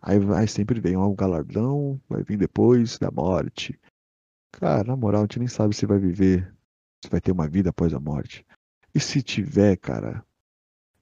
Aí 0.00 0.18
vai 0.18 0.46
sempre 0.46 0.80
vem 0.80 0.96
um 0.96 1.14
galardão, 1.14 2.00
vai 2.08 2.22
vir 2.22 2.36
depois 2.36 2.98
da 2.98 3.10
morte. 3.10 3.78
Cara, 4.52 4.84
na 4.84 4.96
moral, 4.96 5.22
a 5.22 5.24
gente 5.24 5.38
nem 5.38 5.48
sabe 5.48 5.74
se 5.74 5.86
vai 5.86 5.98
viver, 5.98 6.54
se 7.02 7.10
vai 7.10 7.20
ter 7.20 7.32
uma 7.32 7.48
vida 7.48 7.70
após 7.70 7.92
a 7.92 8.00
morte. 8.00 8.46
E 8.94 9.00
se 9.00 9.22
tiver, 9.22 9.76
cara, 9.76 10.24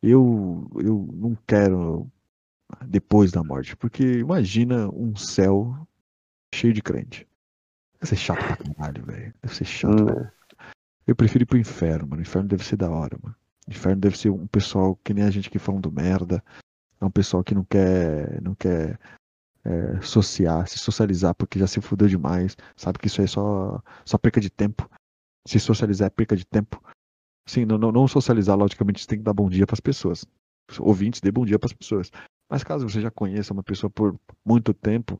eu 0.02 0.68
eu 0.76 1.08
não 1.12 1.36
quero 1.46 2.10
depois 2.86 3.30
da 3.30 3.42
morte, 3.42 3.76
porque 3.76 4.18
imagina 4.18 4.88
um 4.88 5.14
céu 5.16 5.86
cheio 6.54 6.72
de 6.72 6.82
crente. 6.82 7.26
Deve 8.00 8.06
ser 8.08 8.16
chato 8.16 8.38
pra 8.38 8.56
caralho, 8.56 9.04
velho. 9.04 9.34
Deve 9.42 9.54
ser 9.54 9.64
chato. 9.64 10.04
Né? 10.04 10.32
eu 11.06 11.16
prefiro 11.16 11.44
ir 11.44 11.46
pro 11.46 11.58
inferno, 11.58 12.06
mano. 12.06 12.20
O 12.20 12.22
inferno 12.22 12.48
deve 12.48 12.64
ser 12.64 12.76
da 12.76 12.90
hora, 12.90 13.18
mano. 13.22 13.36
O 13.66 13.70
inferno 13.70 14.00
deve 14.00 14.18
ser 14.18 14.30
um 14.30 14.46
pessoal 14.46 14.96
que 15.04 15.14
nem 15.14 15.24
a 15.24 15.30
gente 15.30 15.48
aqui 15.48 15.58
falando 15.58 15.90
merda. 15.90 16.42
É 17.00 17.04
um 17.04 17.10
pessoal 17.10 17.42
que 17.42 17.54
não 17.54 17.64
quer, 17.64 18.40
não 18.42 18.54
quer 18.54 18.98
é, 19.64 20.00
sociar, 20.00 20.68
se 20.68 20.78
socializar 20.78 21.34
porque 21.34 21.58
já 21.58 21.66
se 21.66 21.80
fudeu 21.80 22.08
demais. 22.08 22.56
Sabe 22.76 22.98
que 22.98 23.06
isso 23.06 23.20
aí 23.20 23.24
é 23.24 23.28
só, 23.28 23.82
só 24.04 24.18
perca 24.18 24.40
de 24.40 24.50
tempo. 24.50 24.88
Se 25.46 25.58
socializar 25.58 26.06
é 26.06 26.10
perca 26.10 26.36
de 26.36 26.44
tempo. 26.44 26.82
Sim, 27.48 27.64
não, 27.64 27.76
não, 27.76 27.90
não 27.90 28.06
socializar, 28.06 28.56
logicamente, 28.56 29.00
você 29.00 29.06
tem 29.06 29.18
que 29.18 29.24
dar 29.24 29.32
bom 29.32 29.48
dia 29.48 29.66
pras 29.66 29.80
pessoas. 29.80 30.24
Ouvintes, 30.78 31.20
dê 31.20 31.30
bom 31.30 31.44
dia 31.44 31.58
pras 31.58 31.72
pessoas. 31.72 32.10
Mas 32.52 32.62
caso 32.62 32.86
você 32.86 33.00
já 33.00 33.10
conheça 33.10 33.54
uma 33.54 33.62
pessoa 33.62 33.88
por 33.88 34.20
muito 34.44 34.74
tempo, 34.74 35.18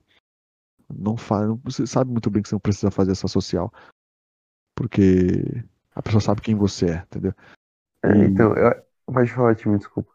não 0.95 1.17
faz, 1.17 1.49
você 1.65 1.87
sabe 1.87 2.13
muito 2.13 2.29
bem 2.29 2.43
que 2.43 2.49
você 2.51 2.55
não 2.55 2.61
precisa 2.61 2.91
fazer 2.91 3.13
essa 3.13 3.27
social. 3.27 3.73
Porque 4.77 5.65
a 5.95 6.03
pessoa 6.03 6.21
sabe 6.21 6.43
quem 6.43 6.55
você 6.55 6.91
é, 6.91 6.97
entendeu? 6.97 7.33
É, 8.05 8.09
E- 8.09 8.25
então, 8.27 8.55
eu... 8.55 8.85
pode 9.07 9.33
falar, 9.33 9.55
time, 9.55 9.79
desculpa. 9.79 10.13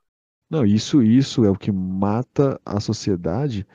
Não, 0.48 0.64
isso, 0.64 1.02
isso 1.02 1.44
é 1.44 1.50
o 1.50 1.58
que 1.58 1.72
mata 1.72 2.62
a 2.64 2.80
sociedade, 2.80 3.66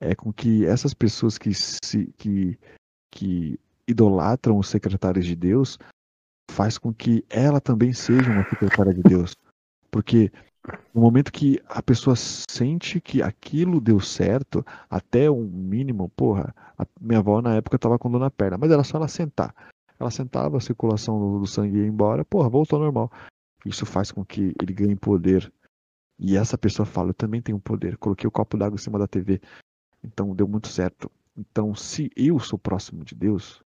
é 0.00 0.14
com 0.14 0.32
que 0.32 0.64
essas 0.64 0.94
pessoas 0.94 1.36
que 1.36 1.52
se 1.52 2.06
que, 2.16 2.58
que 3.10 3.60
idolatram 3.86 4.56
os 4.58 4.70
secretários 4.70 5.26
de 5.26 5.36
Deus 5.36 5.78
faz 6.50 6.78
com 6.78 6.90
que 6.90 7.22
ela 7.28 7.60
também 7.60 7.92
seja 7.92 8.32
uma 8.32 8.48
secretária 8.48 8.94
de 8.94 9.02
Deus. 9.02 9.36
Porque 9.90 10.32
no 10.94 11.00
momento 11.00 11.32
que 11.32 11.60
a 11.66 11.82
pessoa 11.82 12.14
sente 12.16 13.00
que 13.00 13.20
aquilo 13.22 13.80
deu 13.80 14.00
certo, 14.00 14.64
até 14.88 15.30
um 15.30 15.42
mínimo, 15.44 16.08
porra, 16.10 16.54
minha 17.00 17.18
avó 17.18 17.42
na 17.42 17.56
época 17.56 17.78
tava 17.78 17.98
com 17.98 18.10
dor 18.10 18.20
na 18.20 18.30
perna, 18.30 18.58
mas 18.58 18.70
era 18.70 18.84
só 18.84 18.98
ela 18.98 19.08
sentar. 19.08 19.54
Ela 19.98 20.10
sentava, 20.10 20.56
a 20.56 20.60
circulação 20.60 21.18
do, 21.18 21.40
do 21.40 21.46
sangue 21.46 21.78
ia 21.78 21.86
embora, 21.86 22.24
porra, 22.24 22.48
voltou 22.48 22.76
ao 22.76 22.84
normal. 22.84 23.10
Isso 23.64 23.86
faz 23.86 24.10
com 24.12 24.24
que 24.24 24.54
ele 24.60 24.72
ganhe 24.72 24.96
poder. 24.96 25.52
E 26.18 26.36
essa 26.36 26.58
pessoa 26.58 26.86
fala, 26.86 27.10
eu 27.10 27.14
também 27.14 27.40
tenho 27.40 27.58
poder. 27.58 27.96
Coloquei 27.96 28.26
o 28.26 28.30
copo 28.30 28.56
d'água 28.56 28.76
em 28.76 28.82
cima 28.82 28.98
da 28.98 29.06
TV. 29.06 29.40
Então 30.02 30.34
deu 30.34 30.46
muito 30.46 30.68
certo. 30.68 31.10
Então, 31.36 31.74
se 31.74 32.10
eu 32.14 32.38
sou 32.38 32.58
próximo 32.58 33.04
de 33.04 33.14
Deus, 33.14 33.62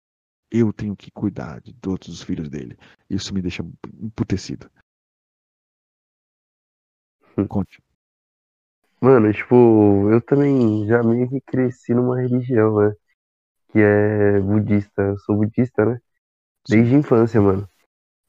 eu 0.50 0.73
tenho 0.73 0.95
que 0.95 1.11
cuidar 1.11 1.61
de 1.61 1.75
todos 1.75 2.09
os 2.09 2.23
filhos 2.23 2.49
dele. 2.49 2.79
Isso 3.11 3.35
me 3.35 3.43
deixa 3.43 3.65
emputecido. 4.00 4.71
Hum. 7.37 7.47
Conte. 7.47 7.83
Mano, 9.00 9.33
tipo, 9.33 10.11
eu 10.11 10.21
também 10.21 10.87
já 10.87 11.02
meio 11.02 11.28
que 11.28 11.40
cresci 11.40 11.95
numa 11.95 12.21
religião, 12.21 12.78
né? 12.78 12.95
Que 13.71 13.81
é 13.81 14.40
budista. 14.40 15.02
Eu 15.02 15.19
sou 15.19 15.37
budista, 15.37 15.85
né? 15.85 15.99
Desde 16.69 16.95
a 16.95 16.99
infância, 16.99 17.40
mano. 17.40 17.69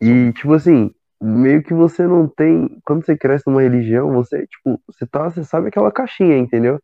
E, 0.01 0.33
tipo 0.33 0.53
assim, 0.53 0.93
meio 1.21 1.63
que 1.63 1.73
você 1.73 2.05
não 2.07 2.27
tem. 2.27 2.81
Quando 2.85 3.05
você 3.05 3.17
cresce 3.17 3.45
numa 3.47 3.61
religião, 3.61 4.11
você, 4.13 4.45
tipo, 4.47 4.81
você 4.87 5.05
tá. 5.07 5.29
Você 5.29 5.43
sabe 5.43 5.69
aquela 5.69 5.91
caixinha, 5.91 6.37
entendeu? 6.37 6.79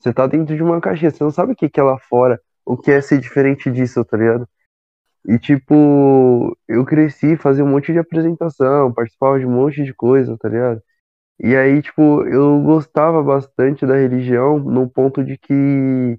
Você 0.00 0.12
tá 0.12 0.26
dentro 0.26 0.56
de 0.56 0.62
uma 0.62 0.80
caixinha, 0.80 1.10
você 1.10 1.24
não 1.24 1.30
sabe 1.30 1.52
o 1.52 1.56
que 1.56 1.68
que 1.68 1.80
é 1.80 1.82
lá 1.82 1.98
fora, 1.98 2.40
o 2.64 2.76
que 2.76 2.90
é 2.90 3.00
ser 3.00 3.20
diferente 3.20 3.70
disso, 3.70 4.04
tá 4.04 4.16
ligado? 4.16 4.48
E, 5.28 5.38
tipo, 5.38 6.56
eu 6.68 6.84
cresci, 6.84 7.36
fazia 7.36 7.64
um 7.64 7.68
monte 7.68 7.92
de 7.92 7.98
apresentação, 7.98 8.92
participava 8.92 9.38
de 9.40 9.46
um 9.46 9.50
monte 9.50 9.84
de 9.84 9.92
coisa, 9.94 10.36
tá 10.38 10.48
ligado? 10.48 10.82
E 11.38 11.54
aí, 11.56 11.82
tipo, 11.82 12.22
eu 12.26 12.60
gostava 12.62 13.22
bastante 13.22 13.86
da 13.86 13.96
religião 13.96 14.58
no 14.58 14.88
ponto 14.88 15.22
de 15.24 15.36
que 15.38 16.18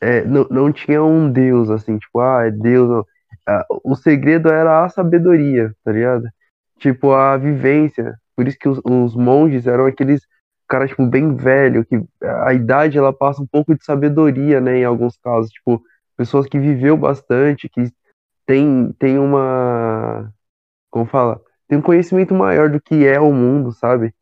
é, 0.00 0.24
não, 0.24 0.46
não 0.50 0.72
tinha 0.72 1.02
um 1.02 1.30
Deus, 1.30 1.70
assim, 1.70 1.98
tipo, 1.98 2.20
ah, 2.20 2.46
é 2.46 2.50
Deus. 2.50 2.88
Não. 2.88 3.06
Ah, 3.46 3.66
O 3.84 3.94
segredo 3.96 4.48
era 4.50 4.84
a 4.84 4.88
sabedoria, 4.88 5.74
tá 5.84 5.92
ligado? 5.92 6.28
Tipo, 6.78 7.12
a 7.12 7.36
vivência. 7.36 8.14
Por 8.36 8.46
isso 8.48 8.58
que 8.58 8.68
os, 8.68 8.80
os 8.84 9.16
monges 9.16 9.66
eram 9.66 9.86
aqueles 9.86 10.22
caras, 10.68 10.90
tipo, 10.90 11.06
bem 11.06 11.34
velho, 11.36 11.84
que 11.86 12.02
a 12.22 12.52
idade, 12.54 12.98
ela 12.98 13.12
passa 13.12 13.42
um 13.42 13.46
pouco 13.46 13.74
de 13.74 13.84
sabedoria, 13.84 14.60
né, 14.60 14.78
em 14.78 14.84
alguns 14.84 15.16
casos. 15.18 15.50
Tipo, 15.52 15.82
pessoas 16.16 16.46
que 16.46 16.58
viveu 16.58 16.96
bastante, 16.96 17.68
que 17.68 17.90
tem, 18.46 18.92
tem 18.98 19.18
uma... 19.18 20.32
Como 20.90 21.06
fala? 21.06 21.40
Tem 21.68 21.78
um 21.78 21.82
conhecimento 21.82 22.34
maior 22.34 22.70
do 22.70 22.80
que 22.80 23.06
é 23.06 23.20
o 23.20 23.32
mundo, 23.32 23.72
sabe? 23.72 24.14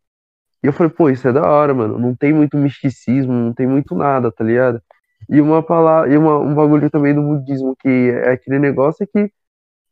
E 0.62 0.66
eu 0.66 0.72
falei, 0.72 0.92
pô, 0.92 1.10
isso 1.10 1.26
é 1.26 1.32
da 1.32 1.42
hora, 1.42 1.74
mano. 1.74 1.98
Não 1.98 2.14
tem 2.14 2.32
muito 2.32 2.56
misticismo, 2.56 3.32
não 3.32 3.52
tem 3.52 3.66
muito 3.66 3.94
nada, 3.94 4.30
tá 4.30 4.44
ligado? 4.44 4.80
E 5.28 5.40
uma 5.40 5.62
palavra, 5.62 6.12
e 6.12 6.16
uma, 6.16 6.38
um 6.38 6.54
bagulho 6.54 6.90
também 6.90 7.14
do 7.14 7.22
budismo, 7.22 7.74
que 7.80 8.10
é 8.10 8.32
aquele 8.32 8.58
negócio 8.58 9.06
que 9.06 9.32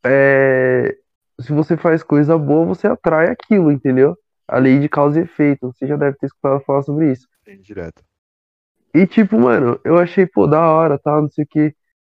é, 0.05 0.97
se 1.41 1.53
você 1.53 1.77
faz 1.77 2.03
coisa 2.03 2.37
boa, 2.39 2.67
você 2.67 2.87
atrai 2.87 3.29
aquilo, 3.29 3.73
entendeu? 3.73 4.17
A 4.47 4.59
lei 4.59 4.79
de 4.79 4.89
causa 4.89 5.21
e 5.21 5.23
efeito. 5.23 5.73
Você 5.73 5.87
já 5.87 5.97
deve 5.97 6.17
ter 6.17 6.27
escutado 6.27 6.61
falar 6.65 6.83
sobre 6.83 7.13
isso. 7.13 7.27
Direto. 7.63 8.03
E 8.95 9.07
tipo, 9.07 9.39
mano, 9.39 9.79
eu 9.85 9.99
achei, 9.99 10.27
pô, 10.27 10.47
da 10.47 10.61
hora, 10.71 10.99
tal, 10.99 11.23
não 11.23 11.31
sei 11.31 11.45
o 11.45 11.47
quê. 11.49 11.75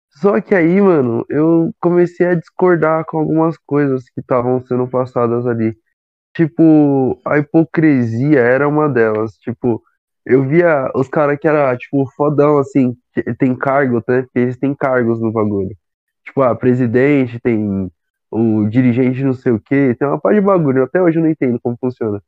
Só 0.09 0.39
que 0.41 0.53
aí, 0.53 0.81
mano, 0.81 1.25
eu 1.29 1.73
comecei 1.79 2.27
a 2.27 2.35
discordar 2.35 3.05
com 3.05 3.17
algumas 3.17 3.57
coisas 3.57 4.09
que 4.09 4.19
estavam 4.21 4.59
sendo 4.61 4.87
passadas 4.87 5.45
ali. 5.47 5.75
Tipo, 6.33 7.19
a 7.25 7.37
hipocrisia 7.39 8.39
era 8.39 8.67
uma 8.67 8.87
delas. 8.89 9.33
Tipo, 9.37 9.81
eu 10.25 10.43
via 10.47 10.89
os 10.95 11.07
caras 11.07 11.37
que 11.39 11.47
era, 11.47 11.75
tipo, 11.77 12.05
fodão, 12.15 12.57
assim, 12.57 12.95
que 13.13 13.23
tem 13.35 13.55
cargo, 13.55 14.03
né? 14.07 14.23
Porque 14.23 14.39
eles 14.39 14.57
têm 14.57 14.73
cargos 14.73 15.19
no 15.19 15.31
bagulho. 15.31 15.75
Tipo, 16.25 16.41
ah, 16.43 16.55
presidente, 16.55 17.39
tem 17.39 17.91
o 18.29 18.65
dirigente 18.69 19.23
não 19.23 19.33
sei 19.33 19.51
o 19.51 19.59
quê, 19.59 19.95
tem 19.99 20.07
uma 20.07 20.19
parte 20.19 20.39
de 20.39 20.45
bagulho. 20.45 20.83
Até 20.83 21.01
hoje 21.01 21.19
eu 21.19 21.23
não 21.23 21.29
entendo 21.29 21.59
como 21.61 21.77
funciona. 21.79 22.21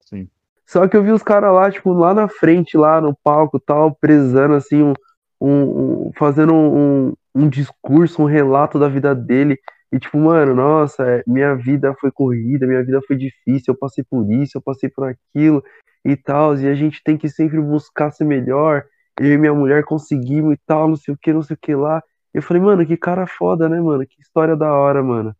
Sim. 0.00 0.28
Só 0.66 0.86
que 0.86 0.96
eu 0.96 1.02
vi 1.02 1.12
os 1.12 1.22
caras 1.22 1.52
lá, 1.52 1.70
tipo, 1.70 1.92
lá 1.92 2.12
na 2.12 2.28
frente, 2.28 2.76
lá 2.76 3.00
no 3.00 3.14
palco 3.14 3.58
tal, 3.58 3.94
prezando 3.94 4.54
assim, 4.54 4.82
um, 4.82 4.92
um, 5.40 6.08
um 6.08 6.12
fazendo 6.16 6.54
um, 6.54 7.14
um 7.34 7.48
discurso, 7.48 8.22
um 8.22 8.26
relato 8.26 8.78
da 8.78 8.88
vida 8.88 9.14
dele. 9.14 9.58
E 9.94 9.98
tipo, 10.00 10.18
mano, 10.18 10.56
nossa, 10.56 11.04
é, 11.04 11.22
minha 11.24 11.54
vida 11.54 11.94
foi 12.00 12.10
corrida, 12.10 12.66
minha 12.66 12.82
vida 12.82 13.00
foi 13.06 13.16
difícil, 13.16 13.72
eu 13.72 13.78
passei 13.78 14.02
por 14.02 14.28
isso, 14.28 14.58
eu 14.58 14.62
passei 14.62 14.88
por 14.88 15.06
aquilo 15.06 15.62
e 16.04 16.16
tal, 16.16 16.56
e 16.58 16.66
a 16.66 16.74
gente 16.74 17.00
tem 17.04 17.16
que 17.16 17.28
sempre 17.28 17.60
buscar 17.60 18.10
ser 18.10 18.24
melhor. 18.24 18.84
Eu 19.20 19.32
e 19.34 19.38
minha 19.38 19.54
mulher 19.54 19.84
conseguimos 19.84 20.54
e 20.54 20.58
tal, 20.66 20.88
não 20.88 20.96
sei 20.96 21.14
o 21.14 21.16
que, 21.16 21.32
não 21.32 21.42
sei 21.44 21.54
o 21.54 21.58
que 21.62 21.76
lá. 21.76 22.02
Eu 22.34 22.42
falei, 22.42 22.60
mano, 22.60 22.84
que 22.84 22.96
cara 22.96 23.24
foda, 23.24 23.68
né, 23.68 23.80
mano? 23.80 24.04
Que 24.04 24.20
história 24.20 24.56
da 24.56 24.72
hora, 24.74 25.00
mano. 25.00 25.32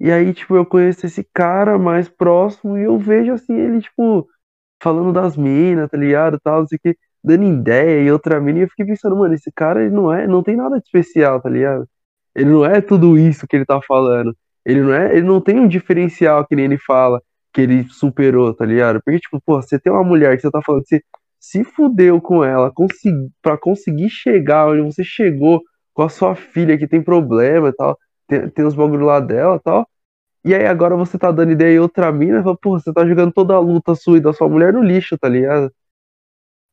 E 0.00 0.10
aí, 0.12 0.34
tipo, 0.34 0.56
eu 0.56 0.66
conheço 0.66 1.06
esse 1.06 1.24
cara 1.34 1.78
mais 1.78 2.08
próximo 2.08 2.76
e 2.78 2.82
eu 2.84 2.98
vejo 2.98 3.32
assim, 3.34 3.54
ele, 3.54 3.80
tipo, 3.80 4.28
falando 4.82 5.12
das 5.12 5.36
minas, 5.36 5.90
tá 5.90 5.96
ligado? 5.96 6.40
Tal, 6.40 6.60
não 6.60 6.66
sei 6.68 6.78
o 6.78 6.80
que, 6.82 6.98
dando 7.24 7.44
ideia 7.44 8.02
e 8.02 8.10
outra 8.12 8.40
mina, 8.40 8.60
e 8.60 8.62
eu 8.62 8.68
fiquei 8.68 8.86
pensando, 8.86 9.16
mano, 9.16 9.34
esse 9.34 9.52
cara 9.52 9.82
ele 9.84 9.94
não 9.94 10.12
é, 10.12 10.26
não 10.26 10.42
tem 10.42 10.56
nada 10.56 10.78
de 10.78 10.84
especial, 10.86 11.40
tá 11.40 11.48
ligado? 11.48 11.88
Ele 12.36 12.50
não 12.50 12.64
é 12.66 12.80
tudo 12.82 13.18
isso 13.18 13.46
que 13.46 13.56
ele 13.56 13.64
tá 13.64 13.80
falando. 13.82 14.36
Ele 14.64 14.82
não 14.82 14.92
é, 14.92 15.16
ele 15.16 15.26
não 15.26 15.40
tem 15.40 15.58
um 15.58 15.66
diferencial 15.66 16.46
que 16.46 16.54
nem 16.54 16.66
ele 16.66 16.78
fala, 16.78 17.22
que 17.52 17.62
ele 17.62 17.84
superou, 17.88 18.52
tá 18.54 18.66
ligado? 18.66 19.00
Porque, 19.02 19.20
tipo, 19.20 19.40
pô, 19.40 19.62
você 19.62 19.78
tem 19.78 19.92
uma 19.92 20.04
mulher 20.04 20.36
que 20.36 20.42
você 20.42 20.50
tá 20.50 20.60
falando 20.62 20.82
que 20.82 20.88
você 20.88 21.02
se 21.40 21.64
fudeu 21.64 22.20
com 22.20 22.44
ela 22.44 22.70
consegui, 22.72 23.30
pra 23.42 23.56
conseguir 23.56 24.10
chegar 24.10 24.68
onde 24.68 24.82
você 24.82 25.04
chegou 25.04 25.62
com 25.94 26.02
a 26.02 26.08
sua 26.08 26.34
filha 26.34 26.76
que 26.76 26.86
tem 26.86 27.02
problema 27.02 27.68
e 27.68 27.72
tal, 27.72 27.98
tem, 28.26 28.48
tem 28.50 28.66
uns 28.66 28.74
bagulho 28.74 29.06
lá 29.06 29.20
dela 29.20 29.56
e 29.56 29.60
tal. 29.60 29.88
E 30.44 30.54
aí 30.54 30.66
agora 30.66 30.96
você 30.96 31.18
tá 31.18 31.32
dando 31.32 31.52
ideia 31.52 31.76
em 31.76 31.80
outra 31.80 32.12
mina, 32.12 32.42
fala, 32.42 32.56
pô, 32.60 32.78
você 32.78 32.92
tá 32.92 33.06
jogando 33.06 33.32
toda 33.32 33.54
a 33.54 33.60
luta 33.60 33.94
sua 33.94 34.18
e 34.18 34.20
da 34.20 34.32
sua 34.32 34.48
mulher 34.48 34.72
no 34.72 34.82
lixo, 34.82 35.16
tá 35.18 35.28
ligado? 35.28 35.72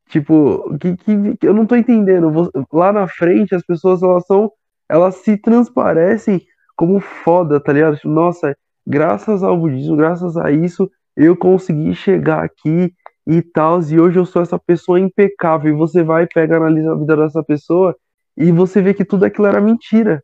Tipo, 0.10 0.78
que, 0.78 0.98
que, 0.98 1.38
que 1.38 1.48
eu 1.48 1.54
não 1.54 1.66
tô 1.66 1.76
entendendo. 1.76 2.52
Lá 2.72 2.92
na 2.92 3.08
frente 3.08 3.56
as 3.56 3.64
pessoas 3.66 4.04
elas 4.04 4.26
são 4.26 4.52
elas 4.94 5.16
se 5.16 5.36
transparecem 5.36 6.46
como 6.76 7.00
foda, 7.00 7.60
tá 7.60 7.74
ligado? 7.74 7.96
Tipo, 7.96 8.10
nossa, 8.10 8.56
graças 8.86 9.42
ao 9.42 9.58
budismo, 9.58 9.98
graças 9.98 10.38
a 10.38 10.52
isso, 10.52 10.88
eu 11.18 11.36
consegui 11.36 11.96
chegar 11.96 12.44
aqui 12.44 12.94
e 13.26 13.42
tal, 13.42 13.82
e 13.82 14.00
hoje 14.00 14.20
eu 14.20 14.26
sou 14.26 14.44
essa 14.44 14.60
pessoa 14.60 15.00
impecável. 15.00 15.74
E 15.74 15.76
você 15.76 16.04
vai, 16.04 16.28
pega, 16.28 16.58
analisa 16.58 16.92
a 16.92 16.96
vida 16.96 17.18
dessa 17.18 17.44
pessoa 17.44 17.96
e 18.38 18.52
você 18.52 18.84
vê 18.84 18.94
que 18.94 19.04
tudo 19.04 19.26
aquilo 19.26 19.48
era 19.48 19.60
mentira, 19.60 20.24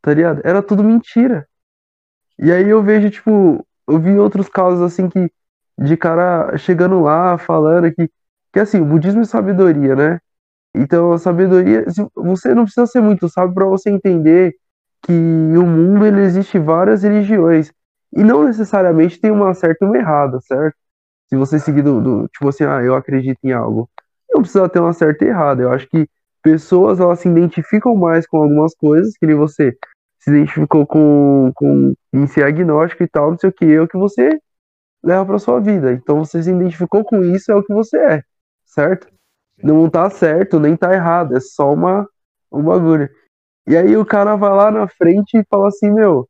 tá 0.00 0.12
ligado? 0.12 0.40
Era 0.44 0.60
tudo 0.60 0.82
mentira. 0.82 1.46
E 2.40 2.50
aí 2.50 2.68
eu 2.68 2.82
vejo, 2.82 3.08
tipo, 3.08 3.64
eu 3.88 4.00
vi 4.00 4.18
outros 4.18 4.48
casos 4.48 4.80
assim 4.82 5.08
que 5.08 5.30
de 5.78 5.96
cara 5.96 6.58
chegando 6.58 7.00
lá, 7.02 7.38
falando 7.38 7.92
que, 7.94 8.10
que 8.52 8.58
assim, 8.58 8.80
o 8.80 8.84
budismo 8.84 9.20
é 9.20 9.24
sabedoria, 9.24 9.94
né? 9.94 10.20
Então, 10.74 11.12
a 11.12 11.18
sabedoria, 11.18 11.84
você 12.14 12.54
não 12.54 12.64
precisa 12.64 12.86
ser 12.86 13.00
muito 13.00 13.28
sábio 13.28 13.54
para 13.54 13.66
você 13.66 13.90
entender 13.90 14.54
que 15.02 15.12
o 15.12 15.66
mundo 15.66 16.06
ele 16.06 16.22
existe 16.22 16.58
várias 16.58 17.02
religiões 17.02 17.72
e 18.12 18.22
não 18.22 18.44
necessariamente 18.44 19.20
tem 19.20 19.30
uma 19.30 19.52
certa 19.54 19.84
e 19.84 19.88
uma 19.88 19.96
errada, 19.96 20.40
certo? 20.40 20.76
Se 21.28 21.36
você 21.36 21.58
seguir 21.58 21.82
do, 21.82 22.00
do, 22.00 22.28
tipo 22.28 22.48
assim, 22.48 22.64
ah, 22.64 22.82
eu 22.82 22.94
acredito 22.94 23.38
em 23.42 23.52
algo, 23.52 23.88
não 24.32 24.42
precisa 24.42 24.68
ter 24.68 24.80
uma 24.80 24.92
certa 24.92 25.24
e 25.24 25.28
errada. 25.28 25.62
Eu 25.62 25.72
acho 25.72 25.88
que 25.88 26.08
pessoas 26.42 27.00
elas 27.00 27.20
se 27.20 27.28
identificam 27.28 27.94
mais 27.94 28.26
com 28.26 28.38
algumas 28.38 28.74
coisas, 28.74 29.16
que 29.16 29.26
nem 29.26 29.36
você 29.36 29.76
se 30.20 30.30
identificou 30.30 30.86
com, 30.86 31.52
com 31.54 31.94
em 32.12 32.26
ser 32.26 32.44
agnóstico 32.44 33.02
e 33.02 33.08
tal, 33.08 33.30
não 33.30 33.38
sei 33.38 33.50
o 33.50 33.52
que, 33.52 33.64
é 33.64 33.80
o 33.80 33.88
que 33.88 33.96
você 33.96 34.38
leva 35.02 35.24
para 35.26 35.38
sua 35.38 35.60
vida. 35.60 35.92
Então 35.92 36.24
você 36.24 36.42
se 36.42 36.50
identificou 36.50 37.04
com 37.04 37.24
isso, 37.24 37.50
é 37.50 37.54
o 37.54 37.62
que 37.62 37.72
você 37.72 37.98
é, 37.98 38.22
certo? 38.64 39.08
Não 39.62 39.88
tá 39.88 40.10
certo, 40.10 40.58
nem 40.58 40.76
tá 40.76 40.92
errado, 40.92 41.36
é 41.36 41.40
só 41.40 41.72
uma, 41.72 42.08
um 42.50 42.62
bagulho. 42.62 43.08
E 43.66 43.76
aí 43.76 43.96
o 43.96 44.04
cara 44.04 44.34
vai 44.36 44.50
lá 44.50 44.70
na 44.70 44.88
frente 44.88 45.38
e 45.38 45.44
fala 45.48 45.68
assim, 45.68 45.90
meu, 45.90 46.28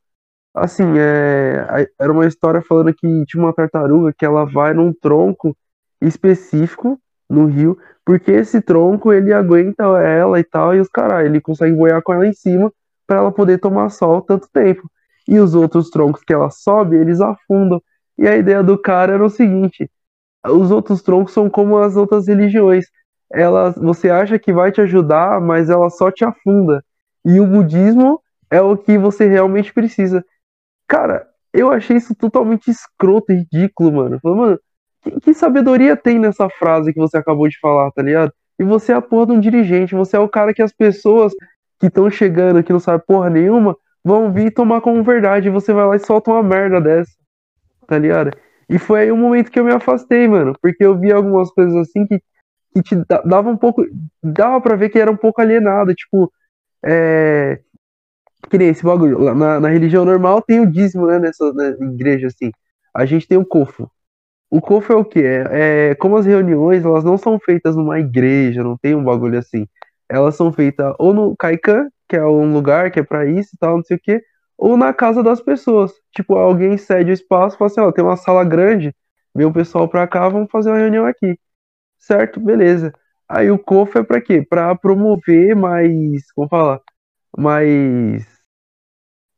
assim, 0.54 0.84
é, 0.98 1.88
era 1.98 2.12
uma 2.12 2.26
história 2.26 2.60
falando 2.62 2.92
que 2.94 3.24
tinha 3.26 3.42
uma 3.42 3.54
tartaruga 3.54 4.12
que 4.16 4.24
ela 4.24 4.44
vai 4.44 4.74
num 4.74 4.92
tronco 4.92 5.56
específico 6.00 7.00
no 7.28 7.46
rio, 7.46 7.78
porque 8.04 8.30
esse 8.32 8.60
tronco 8.60 9.12
ele 9.12 9.32
aguenta 9.32 9.84
ela 10.02 10.38
e 10.38 10.44
tal, 10.44 10.74
e 10.74 10.80
os 10.80 10.88
caras, 10.88 11.24
ele 11.24 11.40
consegue 11.40 11.74
boiar 11.74 12.02
com 12.02 12.12
ela 12.12 12.26
em 12.26 12.32
cima 12.34 12.70
para 13.06 13.18
ela 13.18 13.32
poder 13.32 13.58
tomar 13.58 13.88
sol 13.88 14.20
tanto 14.20 14.48
tempo. 14.52 14.82
E 15.26 15.38
os 15.38 15.54
outros 15.54 15.88
troncos 15.88 16.22
que 16.22 16.32
ela 16.32 16.50
sobe, 16.50 16.96
eles 16.96 17.20
afundam. 17.20 17.80
E 18.18 18.28
a 18.28 18.36
ideia 18.36 18.62
do 18.62 18.76
cara 18.76 19.14
era 19.14 19.24
o 19.24 19.30
seguinte: 19.30 19.90
os 20.46 20.70
outros 20.70 21.02
troncos 21.02 21.32
são 21.32 21.48
como 21.48 21.78
as 21.78 21.96
outras 21.96 22.26
religiões 22.26 22.86
ela, 23.32 23.70
você 23.70 24.10
acha 24.10 24.38
que 24.38 24.52
vai 24.52 24.70
te 24.70 24.80
ajudar, 24.80 25.40
mas 25.40 25.70
ela 25.70 25.88
só 25.90 26.10
te 26.10 26.24
afunda. 26.24 26.84
E 27.24 27.40
o 27.40 27.46
budismo 27.46 28.20
é 28.50 28.60
o 28.60 28.76
que 28.76 28.98
você 28.98 29.26
realmente 29.26 29.72
precisa. 29.72 30.24
Cara, 30.86 31.26
eu 31.52 31.70
achei 31.70 31.96
isso 31.96 32.14
totalmente 32.14 32.70
escroto 32.70 33.32
e 33.32 33.36
ridículo, 33.36 33.92
mano. 33.92 34.20
Falei, 34.20 34.38
mano, 34.38 34.60
que, 35.02 35.20
que, 35.20 35.34
sabedoria 35.34 35.96
tem 35.96 36.18
nessa 36.18 36.48
frase 36.50 36.92
que 36.92 37.00
você 37.00 37.16
acabou 37.16 37.48
de 37.48 37.58
falar, 37.58 37.90
tá 37.92 38.02
ligado? 38.02 38.32
E 38.58 38.64
você 38.64 38.92
é 38.92 38.94
a 38.94 39.02
porra 39.02 39.26
de 39.26 39.32
um 39.32 39.40
dirigente, 39.40 39.94
você 39.94 40.16
é 40.16 40.20
o 40.20 40.28
cara 40.28 40.52
que 40.54 40.62
as 40.62 40.72
pessoas 40.72 41.32
que 41.80 41.86
estão 41.86 42.10
chegando, 42.10 42.62
que 42.62 42.72
não 42.72 42.80
sabem 42.80 43.04
porra 43.06 43.30
nenhuma, 43.30 43.76
vão 44.04 44.30
vir 44.32 44.52
tomar 44.52 44.80
como 44.80 45.02
verdade. 45.02 45.48
E 45.48 45.50
você 45.50 45.72
vai 45.72 45.86
lá 45.86 45.96
e 45.96 45.98
solta 45.98 46.30
uma 46.30 46.42
merda 46.42 46.80
dessa, 46.80 47.12
tá 47.86 47.98
ligado? 47.98 48.30
E 48.68 48.78
foi 48.78 49.02
aí 49.02 49.12
o 49.12 49.16
momento 49.16 49.50
que 49.50 49.58
eu 49.58 49.64
me 49.64 49.72
afastei, 49.72 50.28
mano, 50.28 50.54
porque 50.62 50.84
eu 50.84 50.98
vi 50.98 51.12
algumas 51.12 51.50
coisas 51.50 51.74
assim 51.76 52.06
que 52.06 52.22
que 52.72 52.82
te 52.82 52.96
dava 53.24 53.50
um 53.50 53.56
pouco. 53.56 53.84
Dava 54.22 54.60
pra 54.60 54.76
ver 54.76 54.88
que 54.88 54.98
era 54.98 55.10
um 55.10 55.16
pouco 55.16 55.40
alienado, 55.40 55.94
tipo. 55.94 56.32
É, 56.84 57.60
que 58.50 58.58
nem 58.58 58.68
esse 58.68 58.84
bagulho. 58.84 59.34
Na, 59.34 59.60
na 59.60 59.68
religião 59.68 60.04
normal 60.04 60.42
tem 60.42 60.60
o 60.60 60.70
dízimo, 60.70 61.06
né? 61.06 61.18
Nessa 61.18 61.52
né, 61.52 61.76
igreja, 61.80 62.28
assim. 62.28 62.50
A 62.94 63.04
gente 63.04 63.28
tem 63.28 63.38
o 63.38 63.46
cofo. 63.46 63.90
O 64.50 64.60
cofo 64.60 64.92
é 64.92 64.96
o 64.96 65.04
quê? 65.04 65.22
É, 65.22 65.90
é, 65.90 65.94
como 65.94 66.16
as 66.16 66.26
reuniões, 66.26 66.84
elas 66.84 67.04
não 67.04 67.16
são 67.16 67.38
feitas 67.38 67.76
numa 67.76 67.98
igreja, 67.98 68.62
não 68.62 68.76
tem 68.76 68.94
um 68.94 69.04
bagulho 69.04 69.38
assim. 69.38 69.66
Elas 70.08 70.36
são 70.36 70.52
feitas 70.52 70.94
ou 70.98 71.14
no 71.14 71.34
Kaikan, 71.36 71.88
que 72.08 72.16
é 72.16 72.24
um 72.26 72.52
lugar 72.52 72.90
que 72.90 73.00
é 73.00 73.02
pra 73.02 73.24
isso 73.26 73.50
e 73.54 73.58
tal, 73.58 73.76
não 73.76 73.84
sei 73.84 73.96
o 73.96 74.00
quê, 74.00 74.22
ou 74.58 74.76
na 74.76 74.92
casa 74.92 75.22
das 75.22 75.40
pessoas. 75.40 75.92
Tipo, 76.14 76.34
alguém 76.36 76.76
cede 76.76 77.10
o 77.10 77.14
espaço 77.14 77.56
e 77.56 77.58
fala 77.58 77.70
assim, 77.70 77.80
ó, 77.80 77.92
tem 77.92 78.04
uma 78.04 78.16
sala 78.16 78.44
grande, 78.44 78.94
vem 79.34 79.46
o 79.46 79.52
pessoal 79.52 79.88
pra 79.88 80.06
cá, 80.06 80.28
vamos 80.28 80.50
fazer 80.50 80.70
uma 80.70 80.78
reunião 80.78 81.06
aqui 81.06 81.38
certo? 82.02 82.40
Beleza. 82.40 82.92
Aí 83.28 83.50
o 83.50 83.58
COFO 83.58 83.98
é 84.00 84.04
para 84.04 84.20
quê? 84.20 84.42
Para 84.48 84.74
promover 84.74 85.56
mais, 85.56 86.30
como 86.34 86.48
falar, 86.48 86.80
mais 87.36 88.26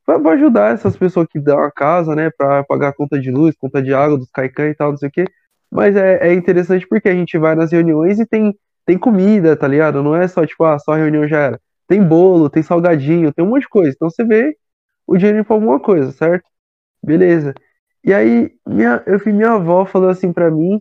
para 0.05 0.33
ajudar 0.33 0.75
essas 0.75 0.97
pessoas 0.97 1.27
que 1.31 1.41
dão 1.41 1.59
a 1.61 1.71
casa, 1.73 2.15
né, 2.15 2.31
para 2.31 2.63
pagar 2.65 2.89
a 2.89 2.93
conta 2.93 3.19
de 3.19 3.31
luz, 3.31 3.57
conta 3.57 3.83
de 3.83 3.95
água 3.95 4.19
dos 4.19 4.31
caican 4.31 4.69
e 4.69 4.75
tal, 4.75 4.91
não 4.91 4.99
sei 4.99 5.09
o 5.09 5.13
quê. 5.13 5.25
Mas 5.71 5.97
é, 5.97 6.29
é 6.29 6.35
interessante 6.35 6.87
porque 6.87 7.09
a 7.09 7.15
gente 7.15 7.39
vai 7.39 7.55
nas 7.55 7.73
reuniões 7.73 8.21
e 8.21 8.27
tem 8.27 8.55
tem 8.87 8.99
comida, 8.99 9.57
tá 9.57 9.67
ligado? 9.67 10.03
Não 10.03 10.15
é 10.15 10.29
só 10.29 10.45
tipo, 10.47 10.63
ah, 10.65 10.79
só 10.79 10.93
a 10.93 10.97
reunião 10.97 11.27
já 11.27 11.39
era. 11.41 11.61
Tem 11.89 12.03
bolo, 12.07 12.51
tem 12.51 12.63
salgadinho, 12.63 13.33
tem 13.33 13.43
um 13.45 13.49
monte 13.49 13.63
de 13.63 13.69
coisa. 13.71 13.93
Então 13.95 14.11
você 14.11 14.23
vê 14.25 14.55
o 15.07 15.17
dinheiro 15.17 15.45
para 15.45 15.57
alguma 15.57 15.81
coisa, 15.81 16.13
certo? 16.13 16.45
Beleza. 17.03 17.55
E 18.05 18.15
aí 18.15 18.53
minha, 18.67 19.03
eu 19.07 19.19
vi 19.19 19.33
minha 19.33 19.53
avó 19.53 19.87
falando 19.87 20.11
assim 20.11 20.33
para 20.33 20.51
mim 20.51 20.81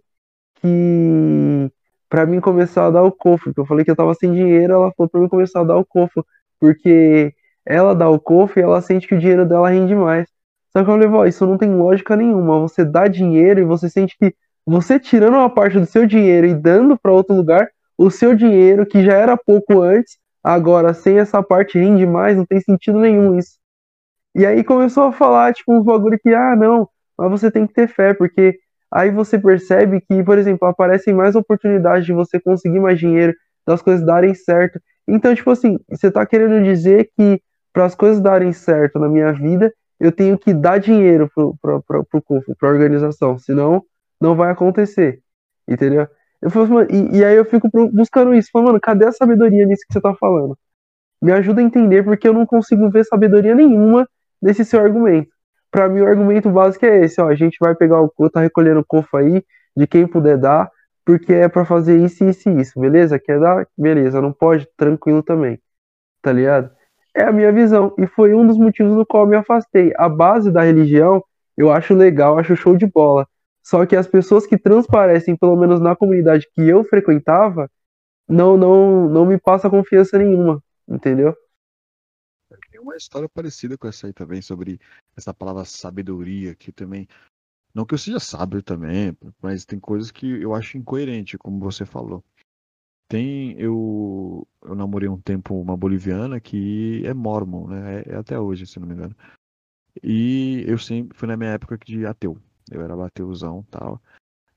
que 0.63 1.71
para 2.09 2.25
mim 2.25 2.39
começar 2.39 2.87
a 2.87 2.91
dar 2.91 3.03
o 3.03 3.11
cofre, 3.11 3.45
porque 3.45 3.59
eu 3.59 3.65
falei 3.65 3.83
que 3.83 3.91
eu 3.91 3.95
tava 3.95 4.13
sem 4.13 4.31
dinheiro, 4.31 4.73
ela 4.73 4.91
falou 4.93 5.09
para 5.09 5.21
mim 5.21 5.27
começar 5.27 5.61
a 5.61 5.63
dar 5.63 5.77
o 5.77 5.85
cofre, 5.85 6.23
porque 6.59 7.33
ela 7.65 7.93
dá 7.93 8.09
o 8.09 8.19
cofre 8.19 8.61
e 8.61 8.63
ela 8.63 8.81
sente 8.81 9.07
que 9.07 9.15
o 9.15 9.19
dinheiro 9.19 9.45
dela 9.45 9.69
rende 9.69 9.93
mais. 9.93 10.27
Só 10.71 10.83
que 10.83 10.89
eu 10.89 11.11
falei, 11.11 11.29
isso 11.29 11.45
não 11.45 11.57
tem 11.57 11.73
lógica 11.73 12.15
nenhuma. 12.15 12.59
Você 12.61 12.83
dá 12.83 13.07
dinheiro 13.07 13.59
e 13.59 13.63
você 13.63 13.89
sente 13.89 14.17
que 14.17 14.33
você 14.65 14.99
tirando 14.99 15.35
uma 15.35 15.49
parte 15.49 15.79
do 15.79 15.85
seu 15.85 16.05
dinheiro 16.05 16.47
e 16.47 16.53
dando 16.53 16.97
para 16.97 17.11
outro 17.11 17.35
lugar, 17.35 17.69
o 17.97 18.09
seu 18.09 18.35
dinheiro, 18.35 18.85
que 18.85 19.03
já 19.03 19.13
era 19.13 19.37
pouco 19.37 19.81
antes, 19.81 20.17
agora 20.43 20.93
sem 20.93 21.19
essa 21.19 21.43
parte 21.43 21.77
rende 21.77 22.05
mais, 22.05 22.37
não 22.37 22.45
tem 22.45 22.59
sentido 22.59 22.99
nenhum 22.99 23.37
isso. 23.37 23.57
E 24.35 24.45
aí 24.45 24.63
começou 24.63 25.03
a 25.05 25.11
falar, 25.11 25.53
tipo, 25.53 25.73
uns 25.73 25.83
bagulho 25.83 26.19
que, 26.19 26.33
ah, 26.33 26.55
não, 26.55 26.87
mas 27.17 27.29
você 27.29 27.51
tem 27.51 27.67
que 27.67 27.73
ter 27.73 27.87
fé, 27.87 28.13
porque 28.13 28.57
aí 28.93 29.09
você 29.09 29.39
percebe 29.39 30.01
que, 30.01 30.23
por 30.23 30.37
exemplo, 30.37 30.67
aparecem 30.67 31.13
mais 31.13 31.35
oportunidades 31.35 32.05
de 32.05 32.13
você 32.13 32.39
conseguir 32.39 32.79
mais 32.79 32.99
dinheiro, 32.99 33.33
das 33.65 33.81
coisas 33.81 34.05
darem 34.05 34.33
certo. 34.35 34.79
Então, 35.07 35.33
tipo 35.33 35.49
assim, 35.49 35.79
você 35.89 36.11
tá 36.11 36.25
querendo 36.25 36.63
dizer 36.63 37.09
que 37.17 37.41
para 37.73 37.85
as 37.85 37.95
coisas 37.95 38.21
darem 38.21 38.53
certo 38.53 38.99
na 38.99 39.09
minha 39.09 39.31
vida, 39.33 39.73
eu 39.99 40.11
tenho 40.11 40.37
que 40.37 40.53
dar 40.53 40.77
dinheiro 40.77 41.29
pro, 41.33 41.55
pro, 41.61 41.81
pro, 41.81 42.05
pro 42.05 42.21
CUFO, 42.21 42.55
pra 42.55 42.69
organização, 42.69 43.37
senão 43.39 43.83
não 44.21 44.35
vai 44.35 44.51
acontecer, 44.51 45.21
entendeu? 45.67 46.07
Eu 46.41 46.51
falo, 46.51 46.79
assim, 46.79 46.93
e, 46.93 47.17
e, 47.17 47.25
aí 47.25 47.35
eu 47.35 47.45
fico 47.45 47.69
buscando 47.91 48.33
isso, 48.35 48.49
falando, 48.51 48.67
mano, 48.67 48.81
cadê 48.81 49.05
a 49.05 49.11
sabedoria 49.11 49.65
nisso 49.65 49.83
que 49.87 49.93
você 49.93 50.01
tá 50.01 50.13
falando? 50.13 50.57
Me 51.21 51.31
ajuda 51.31 51.61
a 51.61 51.63
entender, 51.63 52.03
porque 52.03 52.27
eu 52.27 52.33
não 52.33 52.45
consigo 52.45 52.89
ver 52.89 53.05
sabedoria 53.05 53.55
nenhuma 53.55 54.07
nesse 54.41 54.63
seu 54.65 54.79
argumento 54.81 55.32
para 55.73 55.89
mim 55.89 56.01
o 56.01 56.07
argumento 56.07 56.51
básico 56.51 56.85
é 56.85 57.03
esse, 57.03 57.19
ó, 57.19 57.27
a 57.27 57.35
gente 57.35 57.57
vai 57.59 57.73
pegar 57.73 57.99
o 57.99 58.29
tá 58.29 58.39
recolhendo 58.39 58.81
o 58.81 58.85
cofo 58.85 59.17
aí, 59.17 59.43
de 59.75 59.87
quem 59.87 60.05
puder 60.05 60.37
dar, 60.37 60.69
porque 61.03 61.33
é 61.33 61.49
para 61.49 61.65
fazer 61.65 61.97
isso, 61.97 62.23
isso 62.25 62.47
e 62.47 62.61
isso, 62.61 62.79
beleza? 62.79 63.17
Quer 63.19 63.39
dar? 63.39 63.67
Beleza, 63.75 64.21
não 64.21 64.31
pode? 64.31 64.67
Tranquilo 64.77 65.23
também, 65.23 65.59
tá 66.21 66.31
ligado? 66.31 66.69
É 67.15 67.23
a 67.23 67.31
minha 67.31 67.51
visão, 67.51 67.93
e 67.97 68.05
foi 68.05 68.35
um 68.35 68.45
dos 68.45 68.57
motivos 68.57 68.95
no 68.95 69.05
qual 69.05 69.23
eu 69.23 69.29
me 69.29 69.35
afastei. 69.35 69.91
A 69.97 70.07
base 70.07 70.51
da 70.51 70.61
religião, 70.61 71.23
eu 71.57 71.71
acho 71.71 71.95
legal, 71.95 72.37
acho 72.37 72.55
show 72.55 72.77
de 72.77 72.85
bola. 72.85 73.27
Só 73.63 73.85
que 73.85 73.95
as 73.95 74.07
pessoas 74.07 74.45
que 74.45 74.57
transparecem, 74.57 75.35
pelo 75.35 75.55
menos 75.55 75.81
na 75.81 75.95
comunidade 75.95 76.47
que 76.53 76.67
eu 76.67 76.83
frequentava, 76.83 77.67
não 78.29 78.57
não 78.57 79.09
não 79.09 79.25
me 79.25 79.39
passa 79.39 79.69
confiança 79.69 80.17
nenhuma, 80.19 80.61
entendeu? 80.87 81.35
Uma 82.83 82.97
história 82.97 83.29
parecida 83.29 83.77
com 83.77 83.87
essa 83.87 84.07
aí 84.07 84.13
também, 84.13 84.41
sobre 84.41 84.77
essa 85.15 85.33
palavra 85.33 85.63
sabedoria, 85.63 86.53
que 86.53 86.69
também. 86.69 87.07
Não 87.73 87.85
que 87.85 87.93
eu 87.93 87.97
seja 87.97 88.19
sábio 88.19 88.61
também, 88.61 89.17
mas 89.41 89.65
tem 89.65 89.79
coisas 89.79 90.11
que 90.11 90.27
eu 90.27 90.53
acho 90.53 90.77
incoerente, 90.77 91.37
como 91.37 91.59
você 91.59 91.85
falou. 91.85 92.21
Tem, 93.07 93.57
eu, 93.57 94.45
eu 94.61 94.75
namorei 94.75 95.07
um 95.07 95.19
tempo 95.19 95.59
uma 95.59 95.77
boliviana 95.77 96.41
que 96.41 97.01
é 97.05 97.13
mormon, 97.13 97.67
né? 97.67 98.01
É, 98.01 98.09
é 98.11 98.15
até 98.15 98.37
hoje, 98.37 98.67
se 98.67 98.79
não 98.79 98.87
me 98.87 98.93
engano. 98.93 99.15
E 100.03 100.65
eu 100.67 100.77
sempre 100.77 101.17
fui 101.17 101.27
na 101.27 101.37
minha 101.37 101.51
época 101.51 101.77
de 101.77 102.05
ateu. 102.05 102.37
Eu 102.69 102.81
era 102.81 103.05
ateuzão 103.05 103.63
tal. 103.71 104.01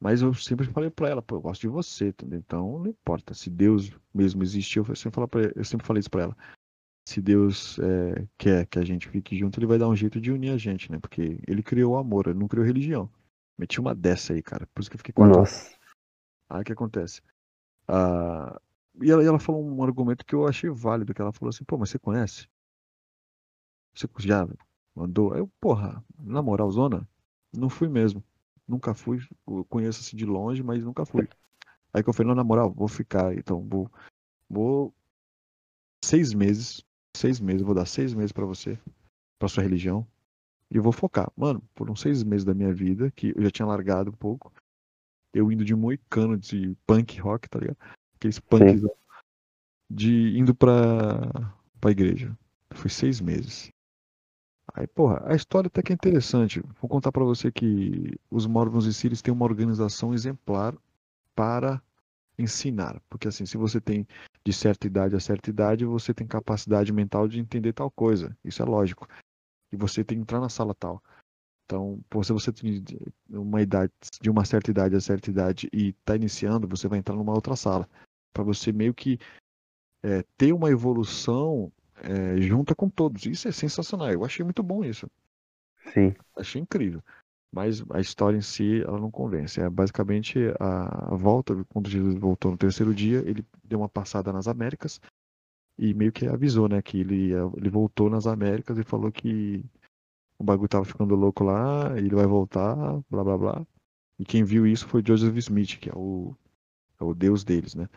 Mas 0.00 0.20
eu 0.20 0.34
sempre 0.34 0.66
falei 0.66 0.90
para 0.90 1.08
ela, 1.08 1.22
pô, 1.22 1.36
eu 1.36 1.40
gosto 1.40 1.60
de 1.62 1.68
você, 1.68 2.08
entendeu? 2.08 2.40
Então 2.40 2.80
não 2.80 2.88
importa. 2.88 3.34
Se 3.34 3.48
Deus 3.48 3.92
mesmo 4.12 4.42
existiu, 4.42 4.84
eu 4.88 4.96
sempre, 4.96 5.26
pra, 5.28 5.40
eu 5.54 5.64
sempre 5.64 5.86
falei 5.86 6.00
isso 6.00 6.10
pra 6.10 6.24
ela. 6.24 6.36
Se 7.08 7.20
Deus 7.20 7.78
é, 7.78 8.26
quer 8.36 8.66
que 8.66 8.78
a 8.78 8.84
gente 8.84 9.08
fique 9.08 9.38
junto, 9.38 9.58
ele 9.58 9.66
vai 9.66 9.78
dar 9.78 9.88
um 9.88 9.94
jeito 9.94 10.20
de 10.20 10.32
unir 10.32 10.50
a 10.50 10.58
gente, 10.58 10.90
né? 10.90 10.98
Porque 10.98 11.38
ele 11.46 11.62
criou 11.62 11.94
o 11.94 11.96
amor, 11.96 12.26
ele 12.26 12.38
não 12.38 12.48
criou 12.48 12.66
religião. 12.66 13.08
Meti 13.56 13.80
uma 13.80 13.94
dessa 13.94 14.32
aí, 14.32 14.42
cara. 14.42 14.66
Por 14.74 14.80
isso 14.80 14.90
que 14.90 14.96
eu 14.96 14.98
fiquei 14.98 15.12
com 15.12 15.24
Nossa. 15.24 15.76
Aí 16.48 16.62
o 16.62 16.64
que 16.64 16.72
acontece? 16.72 17.22
Ah, 17.86 18.60
e 19.00 19.10
ela, 19.10 19.22
ela 19.22 19.38
falou 19.38 19.64
um 19.64 19.82
argumento 19.82 20.24
que 20.24 20.34
eu 20.34 20.46
achei 20.46 20.68
válido, 20.70 21.14
que 21.14 21.20
ela 21.20 21.32
falou 21.32 21.50
assim, 21.50 21.64
pô, 21.64 21.78
mas 21.78 21.90
você 21.90 21.98
conhece? 21.98 22.48
Você 23.94 24.08
já 24.18 24.46
mandou? 24.94 25.34
Eu, 25.34 25.48
porra, 25.60 26.04
na 26.18 26.42
moral, 26.42 26.70
zona, 26.70 27.08
não 27.52 27.68
fui 27.68 27.88
mesmo. 27.88 28.22
Nunca 28.66 28.94
fui, 28.94 29.20
conheço 29.68 30.00
assim 30.00 30.16
de 30.16 30.26
longe, 30.26 30.62
mas 30.62 30.82
nunca 30.82 31.06
fui. 31.06 31.28
Aí 31.92 32.02
que 32.02 32.08
eu 32.08 32.12
falei, 32.12 32.28
não, 32.28 32.34
na 32.34 32.44
moral, 32.44 32.72
vou 32.72 32.88
ficar, 32.88 33.34
então, 33.36 33.66
vou, 33.66 33.90
vou 34.50 34.94
seis 36.04 36.34
meses, 36.34 36.84
seis 37.16 37.40
meses, 37.40 37.62
vou 37.62 37.74
dar 37.74 37.86
seis 37.86 38.14
meses 38.14 38.32
para 38.32 38.44
você, 38.44 38.78
para 39.38 39.48
sua 39.48 39.62
religião, 39.62 40.06
e 40.70 40.78
vou 40.78 40.92
focar. 40.92 41.30
Mano, 41.36 41.62
por 41.74 41.90
uns 41.90 42.00
seis 42.00 42.22
meses 42.22 42.44
da 42.44 42.54
minha 42.54 42.72
vida, 42.72 43.10
que 43.10 43.32
eu 43.36 43.42
já 43.42 43.50
tinha 43.50 43.66
largado 43.66 44.10
um 44.10 44.14
pouco, 44.14 44.52
eu 45.32 45.50
indo 45.50 45.64
de 45.64 45.74
moicano 45.74 46.36
de 46.36 46.76
punk 46.86 47.20
rock, 47.20 47.48
tá 47.48 47.58
ligado? 47.58 47.78
Aqueles 48.16 48.38
punks 48.38 48.82
de 49.90 50.38
indo 50.38 50.54
pra, 50.54 51.30
pra 51.80 51.90
igreja. 51.90 52.36
Foi 52.72 52.90
seis 52.90 53.20
meses. 53.20 53.70
Aí, 54.74 54.86
porra, 54.86 55.22
a 55.24 55.34
história 55.34 55.68
até 55.68 55.82
que 55.82 55.92
é 55.92 55.94
interessante. 55.94 56.60
Vou 56.80 56.88
contar 56.88 57.12
para 57.12 57.24
você 57.24 57.52
que 57.52 58.18
os 58.30 58.46
Mormons 58.46 58.84
e 58.86 58.92
Sírios 58.92 59.22
têm 59.22 59.32
uma 59.32 59.44
organização 59.44 60.12
exemplar 60.12 60.76
para 61.34 61.80
ensinar. 62.38 63.00
Porque 63.08 63.28
assim, 63.28 63.46
se 63.46 63.56
você 63.56 63.80
tem 63.80 64.06
de 64.44 64.52
certa 64.52 64.86
idade 64.86 65.16
a 65.16 65.20
certa 65.20 65.50
idade, 65.50 65.84
você 65.84 66.14
tem 66.14 66.26
capacidade 66.26 66.92
mental 66.92 67.26
de 67.26 67.40
entender 67.40 67.72
tal 67.72 67.90
coisa. 67.90 68.36
Isso 68.44 68.62
é 68.62 68.64
lógico. 68.64 69.08
E 69.72 69.76
você 69.76 70.04
tem 70.04 70.18
que 70.18 70.22
entrar 70.22 70.40
na 70.40 70.48
sala 70.48 70.74
tal. 70.74 71.02
Então, 71.64 72.00
se 72.22 72.32
você 72.32 72.52
tem 72.52 72.84
uma 73.28 73.60
idade, 73.60 73.92
de 74.20 74.30
uma 74.30 74.44
certa 74.44 74.70
idade 74.70 74.94
a 74.94 75.00
certa 75.00 75.30
idade 75.30 75.68
e 75.72 75.88
está 75.88 76.14
iniciando, 76.14 76.68
você 76.68 76.86
vai 76.86 77.00
entrar 77.00 77.16
numa 77.16 77.32
outra 77.32 77.56
sala. 77.56 77.88
Para 78.32 78.44
você 78.44 78.70
meio 78.70 78.94
que 78.94 79.18
é, 80.02 80.22
ter 80.36 80.52
uma 80.52 80.70
evolução 80.70 81.72
é, 81.96 82.40
junta 82.40 82.74
com 82.74 82.88
todos. 82.88 83.26
Isso 83.26 83.48
é 83.48 83.52
sensacional. 83.52 84.10
Eu 84.10 84.24
achei 84.24 84.44
muito 84.44 84.62
bom 84.62 84.84
isso. 84.84 85.10
Sim. 85.92 86.14
Achei 86.36 86.60
incrível. 86.60 87.02
Mas 87.56 87.82
a 87.88 87.98
história 88.02 88.36
em 88.36 88.42
si, 88.42 88.82
ela 88.82 89.00
não 89.00 89.10
convence. 89.10 89.58
É 89.58 89.70
basicamente 89.70 90.38
a, 90.60 91.14
a 91.14 91.16
volta, 91.16 91.56
quando 91.70 91.88
Jesus 91.88 92.14
voltou 92.14 92.50
no 92.50 92.58
terceiro 92.58 92.94
dia, 92.94 93.20
ele 93.26 93.42
deu 93.64 93.78
uma 93.78 93.88
passada 93.88 94.30
nas 94.30 94.46
Américas 94.46 95.00
e 95.78 95.94
meio 95.94 96.12
que 96.12 96.26
avisou, 96.26 96.68
né, 96.68 96.82
que 96.82 97.00
ele, 97.00 97.32
ele 97.56 97.70
voltou 97.70 98.10
nas 98.10 98.26
Américas 98.26 98.76
e 98.76 98.84
falou 98.84 99.10
que 99.10 99.64
o 100.38 100.44
bagulho 100.44 100.68
tava 100.68 100.84
ficando 100.84 101.14
louco 101.14 101.44
lá, 101.44 101.96
ele 101.96 102.14
vai 102.14 102.26
voltar, 102.26 102.76
blá 103.08 103.24
blá 103.24 103.38
blá. 103.38 103.66
E 104.18 104.24
quem 104.26 104.44
viu 104.44 104.66
isso 104.66 104.86
foi 104.86 105.02
Joseph 105.02 105.38
Smith, 105.38 105.78
que 105.78 105.88
é 105.88 105.94
o, 105.94 106.36
é 107.00 107.04
o 107.04 107.14
deus 107.14 107.42
deles, 107.42 107.74
né? 107.74 107.88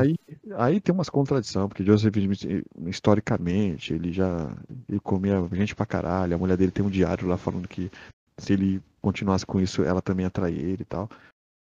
Aí, 0.00 0.16
aí 0.56 0.80
tem 0.80 0.94
umas 0.94 1.10
contradições, 1.10 1.68
porque 1.68 1.84
Joseph 1.84 2.16
Smith, 2.16 2.64
historicamente, 2.86 3.92
ele 3.92 4.10
já 4.10 4.56
ele 4.88 5.00
comia 5.00 5.46
gente 5.52 5.74
pra 5.74 5.84
caralho. 5.84 6.34
A 6.34 6.38
mulher 6.38 6.56
dele 6.56 6.72
tem 6.72 6.82
um 6.82 6.88
diário 6.88 7.28
lá 7.28 7.36
falando 7.36 7.68
que 7.68 7.90
se 8.38 8.52
ele 8.52 8.82
continuasse 9.00 9.44
com 9.46 9.60
isso, 9.60 9.82
ela 9.82 10.02
também 10.02 10.26
atrai 10.26 10.52
ele 10.52 10.82
e 10.82 10.86
tal. 10.86 11.08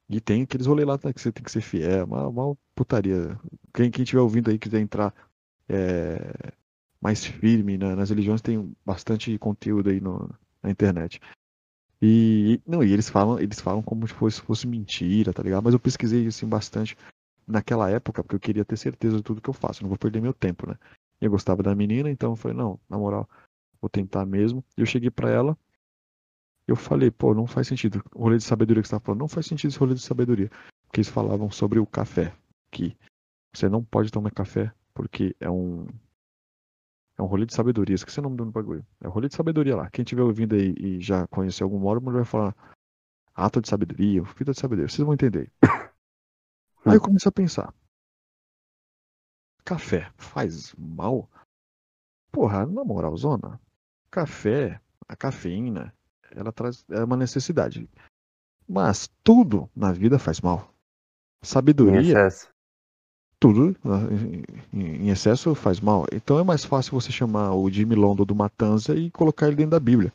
E 0.09 0.21
tem 0.21 0.43
aqueles 0.43 0.67
rolês 0.67 0.87
lá 0.87 0.97
que 0.97 1.21
você 1.21 1.31
tem 1.31 1.43
que 1.43 1.51
ser 1.51 1.61
fiel, 1.61 2.05
uma, 2.05 2.27
uma 2.27 2.57
putaria. 2.73 3.37
Quem, 3.73 3.91
quem 3.91 4.05
tiver 4.05 4.21
ouvindo 4.21 4.49
aí 4.49 4.57
quiser 4.57 4.79
entrar 4.79 5.13
é, 5.67 6.53
mais 7.01 7.25
firme 7.25 7.77
né, 7.77 7.95
nas 7.95 8.09
religiões, 8.09 8.41
tem 8.41 8.75
bastante 8.85 9.37
conteúdo 9.37 9.89
aí 9.89 9.99
no, 9.99 10.29
na 10.63 10.69
internet. 10.69 11.19
E 12.01 12.61
não, 12.65 12.83
e 12.83 12.93
eles 12.93 13.09
falam, 13.09 13.39
eles 13.39 13.59
falam 13.59 13.81
como 13.81 14.07
se 14.07 14.13
fosse, 14.13 14.41
fosse 14.41 14.67
mentira, 14.67 15.33
tá 15.33 15.41
ligado? 15.43 15.63
Mas 15.63 15.73
eu 15.73 15.79
pesquisei 15.79 16.27
assim 16.27 16.47
bastante 16.47 16.95
naquela 17.45 17.89
época, 17.89 18.23
porque 18.23 18.35
eu 18.35 18.39
queria 18.39 18.65
ter 18.65 18.77
certeza 18.77 19.17
de 19.17 19.23
tudo 19.23 19.41
que 19.41 19.49
eu 19.49 19.53
faço, 19.53 19.81
não 19.81 19.89
vou 19.89 19.97
perder 19.97 20.21
meu 20.21 20.33
tempo, 20.33 20.69
né? 20.69 20.77
Eu 21.19 21.31
gostava 21.31 21.63
da 21.63 21.73
menina, 21.73 22.09
então 22.09 22.31
eu 22.31 22.35
falei, 22.35 22.55
não, 22.55 22.79
na 22.87 22.97
moral, 22.97 23.27
vou 23.81 23.89
tentar 23.89 24.25
mesmo. 24.25 24.63
Eu 24.75 24.85
cheguei 24.85 25.09
para 25.09 25.31
ela, 25.31 25.57
eu 26.67 26.75
falei, 26.75 27.09
pô, 27.09 27.33
não 27.33 27.47
faz 27.47 27.67
sentido. 27.67 28.03
O 28.13 28.23
rolê 28.23 28.37
de 28.37 28.43
sabedoria 28.43 28.81
que 28.83 28.89
você 28.89 28.95
tá 28.95 28.99
falando, 28.99 29.21
não 29.21 29.27
faz 29.27 29.45
sentido 29.45 29.69
esse 29.69 29.79
rolê 29.79 29.93
de 29.93 30.01
sabedoria. 30.01 30.49
Porque 30.85 30.99
eles 30.99 31.09
falavam 31.09 31.49
sobre 31.49 31.79
o 31.79 31.85
café, 31.85 32.35
que 32.71 32.95
você 33.53 33.69
não 33.69 33.83
pode 33.83 34.11
tomar 34.11 34.31
café 34.31 34.71
porque 34.97 35.35
é 35.39 35.49
um 35.49 35.85
é 37.17 37.21
um 37.21 37.25
rolê 37.25 37.45
de 37.45 37.53
sabedoria, 37.53 37.95
esqueci 37.95 38.19
o 38.19 38.23
nome 38.23 38.37
do 38.37 38.45
bagulho. 38.45 38.85
É 39.01 39.07
um 39.07 39.11
rolê 39.11 39.27
de 39.27 39.35
sabedoria 39.35 39.75
lá. 39.75 39.89
Quem 39.89 40.03
estiver 40.03 40.21
ouvindo 40.21 40.55
aí 40.55 40.73
e 40.77 40.99
já 40.99 41.27
conheceu 41.27 41.65
algum 41.65 41.79
mormon 41.79 42.11
vai 42.11 42.25
falar 42.25 42.55
ato 43.33 43.61
de 43.61 43.67
sabedoria, 43.67 44.23
fita 44.25 44.51
de 44.51 44.59
sabedoria. 44.59 44.89
Vocês 44.89 45.03
vão 45.03 45.13
entender. 45.13 45.51
Aí 46.85 46.95
eu 46.95 47.01
comecei 47.01 47.29
a 47.29 47.31
pensar. 47.31 47.73
Café 49.63 50.11
faz 50.15 50.73
mal? 50.75 51.29
Porra, 52.31 52.65
na 52.65 52.83
moral, 52.83 53.15
zona. 53.17 53.59
Café, 54.09 54.79
a 55.07 55.15
cafeína, 55.15 55.93
ela 56.37 56.51
traz 56.51 56.85
é 56.89 57.03
uma 57.03 57.17
necessidade. 57.17 57.89
Mas 58.67 59.09
tudo 59.23 59.69
na 59.75 59.91
vida 59.91 60.19
faz 60.19 60.39
mal. 60.41 60.73
Sabedoria. 61.43 61.99
Em 61.99 62.09
excesso. 62.09 62.49
Tudo 63.39 63.75
em 64.73 65.09
excesso 65.09 65.53
faz 65.55 65.79
mal. 65.79 66.05
Então 66.11 66.39
é 66.39 66.43
mais 66.43 66.65
fácil 66.65 66.99
você 66.99 67.11
chamar 67.11 67.53
o 67.53 67.69
Jimmy 67.69 67.95
Londo 67.95 68.25
do 68.25 68.35
Matanza 68.35 68.95
e 68.95 69.11
colocar 69.11 69.47
ele 69.47 69.55
dentro 69.55 69.71
da 69.71 69.79
Bíblia. 69.79 70.11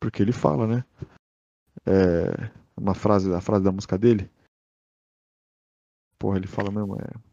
Porque 0.00 0.22
ele 0.22 0.32
fala, 0.32 0.66
né? 0.66 0.84
É, 1.86 2.50
uma 2.76 2.94
frase, 2.94 3.32
a 3.32 3.40
frase 3.40 3.64
da 3.64 3.72
música 3.72 3.96
dele. 3.96 4.30
Porra, 6.18 6.38
ele 6.38 6.46
fala 6.46 6.70
mesmo, 6.70 6.96
é. 6.96 7.30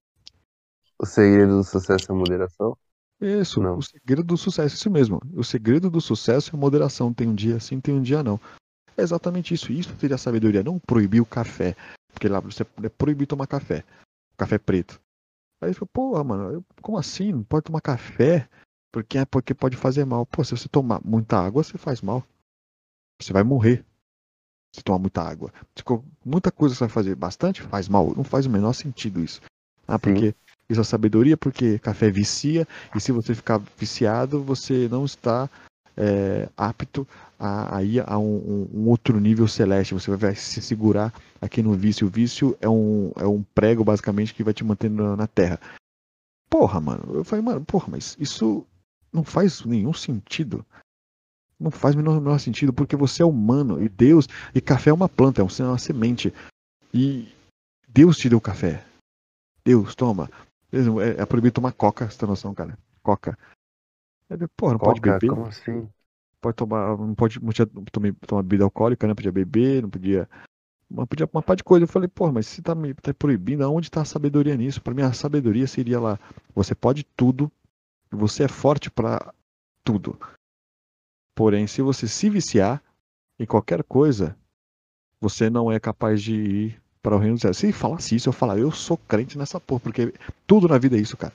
O 1.00 1.06
segredo 1.06 1.58
do 1.58 1.64
sucesso 1.64 2.12
é 2.12 2.16
a 2.16 2.18
moderação? 2.18 2.78
Isso, 3.20 3.62
não. 3.62 3.78
o 3.78 3.82
segredo 3.82 4.24
do 4.24 4.38
sucesso, 4.38 4.76
isso 4.76 4.92
mesmo. 4.92 5.20
O 5.34 5.44
segredo 5.44 5.90
do 5.90 6.00
sucesso 6.00 6.52
é 6.52 6.58
a 6.58 6.60
moderação. 6.60 7.14
Tem 7.14 7.28
um 7.28 7.36
dia 7.36 7.60
sim, 7.60 7.80
tem 7.80 7.96
um 7.96 8.02
dia 8.02 8.24
não. 8.24 8.40
É 8.96 9.02
exatamente 9.02 9.54
isso. 9.54 9.72
Isso 9.72 9.96
seria 10.00 10.18
sabedoria. 10.18 10.64
Não 10.64 10.80
proibir 10.80 11.22
o 11.22 11.26
café. 11.26 11.76
Porque 12.14 12.28
lá 12.28 12.40
você 12.40 12.66
é 12.84 12.90
proibir 12.90 13.28
tomar 13.28 13.48
café. 13.48 13.84
Café 14.38 14.58
preto. 14.58 15.02
Aí 15.62 15.74
você 15.74 15.86
porra, 15.86 16.24
mano, 16.24 16.64
como 16.82 16.98
assim? 16.98 17.32
Não 17.32 17.44
pode 17.44 17.66
tomar 17.66 17.82
café? 17.82 18.48
Porque 18.92 19.18
é 19.18 19.26
porque 19.26 19.54
pode 19.54 19.76
fazer 19.76 20.06
mal. 20.06 20.26
Pô, 20.26 20.44
se 20.44 20.52
você 20.52 20.70
tomar 20.70 21.02
muita 21.04 21.38
água, 21.38 21.64
você 21.64 21.78
faz 21.78 22.02
mal. 22.02 22.24
Você 23.20 23.34
vai 23.34 23.44
morrer 23.44 23.84
se 24.76 24.84
tomar 24.84 25.00
muita 25.00 25.22
água. 25.22 25.52
Muita 26.24 26.52
coisa 26.52 26.76
você 26.76 26.82
vai 26.82 26.90
fazer 26.90 27.16
bastante, 27.16 27.64
faz 27.64 27.90
mal. 27.90 28.14
Não 28.16 28.24
faz 28.24 28.46
o 28.46 28.50
menor 28.50 28.74
sentido 28.74 29.24
isso. 29.24 29.42
Ah, 29.88 29.98
porque 29.98 30.32
Sim. 30.32 30.47
Isso 30.70 30.82
é 30.82 30.84
sabedoria, 30.84 31.38
porque 31.38 31.80
café 31.80 32.10
vicia, 32.12 32.68
e 32.96 33.00
se 33.00 33.12
você 33.12 33.34
ficar 33.34 33.62
viciado, 33.78 34.44
você 34.44 34.88
não 34.90 35.06
está 35.06 35.50
é, 35.96 36.48
apto 36.56 37.08
a, 37.40 37.78
a 37.78 37.84
ir 37.84 38.04
a 38.06 38.18
um, 38.18 38.68
um, 38.74 38.88
outro 38.88 39.20
nível 39.20 39.48
celeste. 39.48 39.94
Você 39.94 40.16
vai 40.16 40.36
se 40.36 40.62
segurar 40.62 41.14
aqui 41.42 41.64
no 41.64 41.74
vício. 41.74 42.06
O 42.06 42.10
vício 42.10 42.58
é 42.62 42.70
um, 42.70 43.12
é 43.16 43.26
um 43.26 43.44
prego, 43.56 43.84
basicamente, 43.84 44.34
que 44.34 44.44
vai 44.44 44.54
te 44.54 44.64
manter 44.64 44.90
na, 44.90 45.16
na 45.16 45.28
terra. 45.28 45.60
Porra, 46.50 46.80
mano. 46.80 47.16
Eu 47.16 47.24
falei, 47.24 47.44
mano, 47.44 47.66
porra, 47.66 47.88
mas 47.90 48.16
isso 48.20 48.66
não 49.12 49.24
faz 49.24 49.64
nenhum 49.64 49.94
sentido. 49.94 50.66
Não 51.60 51.72
faz 51.72 51.96
o 51.96 51.98
menor, 51.98 52.22
menor 52.22 52.40
sentido, 52.40 52.72
porque 52.72 52.96
você 52.96 53.24
é 53.24 53.26
humano 53.26 53.82
e 53.82 53.90
Deus. 53.90 54.28
E 54.54 54.62
café 54.62 54.92
é 54.92 54.94
uma 54.94 55.10
planta, 55.10 55.42
é 55.42 55.44
uma 55.44 55.78
semente. 55.80 56.32
E 56.94 57.28
Deus 57.88 58.18
te 58.18 58.30
deu 58.30 58.40
café. 58.40 58.86
Deus, 59.66 59.96
toma. 59.96 60.30
É, 60.72 61.22
é 61.22 61.26
proibido 61.26 61.54
tomar 61.54 61.72
coca, 61.72 62.10
você 62.10 62.18
tem 62.18 62.28
noção, 62.28 62.54
cara? 62.54 62.78
Coca. 63.02 63.38
É, 64.30 64.36
porra, 64.56 64.74
não 64.74 64.80
Coca, 64.80 64.92
pode 64.92 65.02
beber. 65.02 65.30
Como 65.30 65.46
assim? 65.46 65.90
Pode 66.42 66.56
tomar. 66.56 66.98
Não 66.98 67.16
pode 67.16 67.40
não 67.40 67.48
podia 67.48 67.66
tomar, 67.66 68.14
tomar 68.28 68.44
bebida 68.44 68.64
alcoólica, 68.66 69.08
né? 69.08 69.14
Podia 69.14 69.32
beber, 69.32 69.82
não 69.82 69.90
podia. 69.90 70.30
Mas 70.90 71.06
podia 71.08 71.30
uma 71.32 71.42
parte 71.42 71.60
de 71.60 71.64
coisa. 71.64 71.84
Eu 71.84 71.88
falei, 71.88 72.08
porra, 72.08 72.34
mas 72.34 72.48
se 72.48 72.62
tá, 72.62 72.76
me, 72.76 72.94
tá 72.94 73.14
proibindo, 73.14 73.64
aonde 73.64 73.90
tá 73.90 74.02
a 74.02 74.06
sabedoria 74.06 74.56
nisso? 74.56 74.82
Pra 74.82 74.94
mim, 74.94 75.02
a 75.02 75.14
sabedoria 75.14 75.68
seria 75.68 76.00
lá. 76.00 76.20
Você 76.54 76.76
pode 76.76 77.04
tudo, 77.04 77.52
você 78.12 78.44
é 78.44 78.48
forte 78.48 78.90
para 78.90 79.34
tudo. 79.84 80.18
Porém, 81.36 81.68
se 81.68 81.82
você 81.82 82.08
se 82.08 82.30
viciar 82.30 82.82
em 83.40 83.46
qualquer 83.46 83.84
coisa, 83.84 84.38
você 85.20 85.50
não 85.50 85.72
é 85.72 85.80
capaz 85.80 86.22
de 86.22 86.34
ir 86.36 86.82
para 87.08 87.16
o 87.16 87.20
reino 87.20 87.36
dos 87.36 87.42
céus. 87.42 87.58
Se 87.58 87.72
falasse 87.72 88.16
isso, 88.18 88.28
eu 88.28 88.34
falar, 88.34 88.60
eu 88.60 88.70
sou 88.70 88.98
crente 88.98 89.38
nessa 89.38 89.62
porra, 89.62 89.80
porque 89.80 90.14
tudo 90.46 90.68
na 90.68 90.78
vida 90.78 90.98
é 90.98 91.00
isso, 91.00 91.16
cara. 91.16 91.32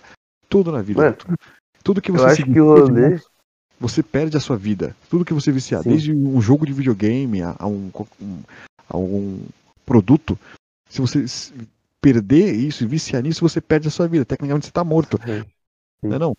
Tudo 0.46 0.70
na 0.70 0.82
vida. 0.82 1.00
Mano, 1.00 1.16
tudo, 1.16 1.35
tudo 1.82 2.02
que 2.02 2.12
você 2.12 2.37
se 2.37 2.42
rolê. 2.42 3.18
você 3.80 4.02
perde 4.02 4.37
a 4.37 4.40
sua 4.40 4.58
vida. 4.58 4.94
Tudo 5.08 5.24
que 5.24 5.32
você 5.32 5.50
viciar, 5.50 5.82
Sim. 5.82 5.88
desde 5.88 6.12
um 6.12 6.42
jogo 6.42 6.66
de 6.66 6.74
videogame 6.74 7.40
a, 7.40 7.56
a 7.58 7.66
um, 7.66 7.90
um- 8.20 8.42
a 8.87 8.98
um 8.98 9.46
produto, 9.87 10.38
se 10.90 11.00
você 11.00 11.24
perder 12.02 12.54
isso 12.54 12.85
e 12.85 12.87
viciar 12.87 13.22
nisso, 13.22 13.40
você 13.40 13.58
perde 13.58 13.88
a 13.88 13.90
sua 13.90 14.06
vida. 14.06 14.26
Tecnicamente 14.26 14.66
você 14.66 14.70
está 14.70 14.85
morto. 14.85 15.18
Sim. 15.24 15.42
Não 16.02 16.16
é 16.16 16.18
não? 16.18 16.37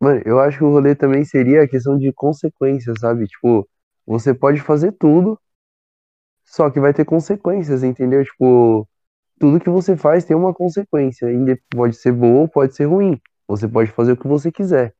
Mano, 0.00 0.22
eu 0.24 0.38
acho 0.38 0.58
que 0.58 0.64
o 0.64 0.70
rolê 0.70 0.94
também 0.94 1.24
seria 1.24 1.62
a 1.64 1.68
questão 1.68 1.98
de 1.98 2.12
consequências, 2.12 3.00
sabe? 3.00 3.26
Tipo, 3.26 3.68
você 4.06 4.32
pode 4.32 4.60
fazer 4.60 4.92
tudo, 4.92 5.36
só 6.52 6.70
que 6.70 6.78
vai 6.78 6.92
ter 6.92 7.04
consequências, 7.04 7.82
entendeu? 7.82 8.22
Tipo, 8.24 8.86
tudo 9.40 9.58
que 9.58 9.70
você 9.70 9.96
faz 9.96 10.24
tem 10.24 10.36
uma 10.36 10.52
consequência. 10.52 11.26
Pode 11.70 11.96
ser 11.96 12.12
boa 12.12 12.42
ou 12.42 12.48
pode 12.48 12.76
ser 12.76 12.84
ruim. 12.84 13.20
Você 13.48 13.66
pode 13.66 13.90
fazer 13.90 14.12
o 14.12 14.16
que 14.16 14.28
você 14.28 14.52
quiser. 14.52 14.94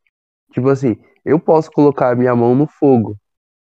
Tipo 0.52 0.68
assim, 0.68 0.96
eu 1.24 1.38
posso 1.38 1.70
colocar 1.70 2.10
a 2.10 2.14
minha 2.14 2.34
mão 2.34 2.54
no 2.54 2.66
fogo, 2.66 3.16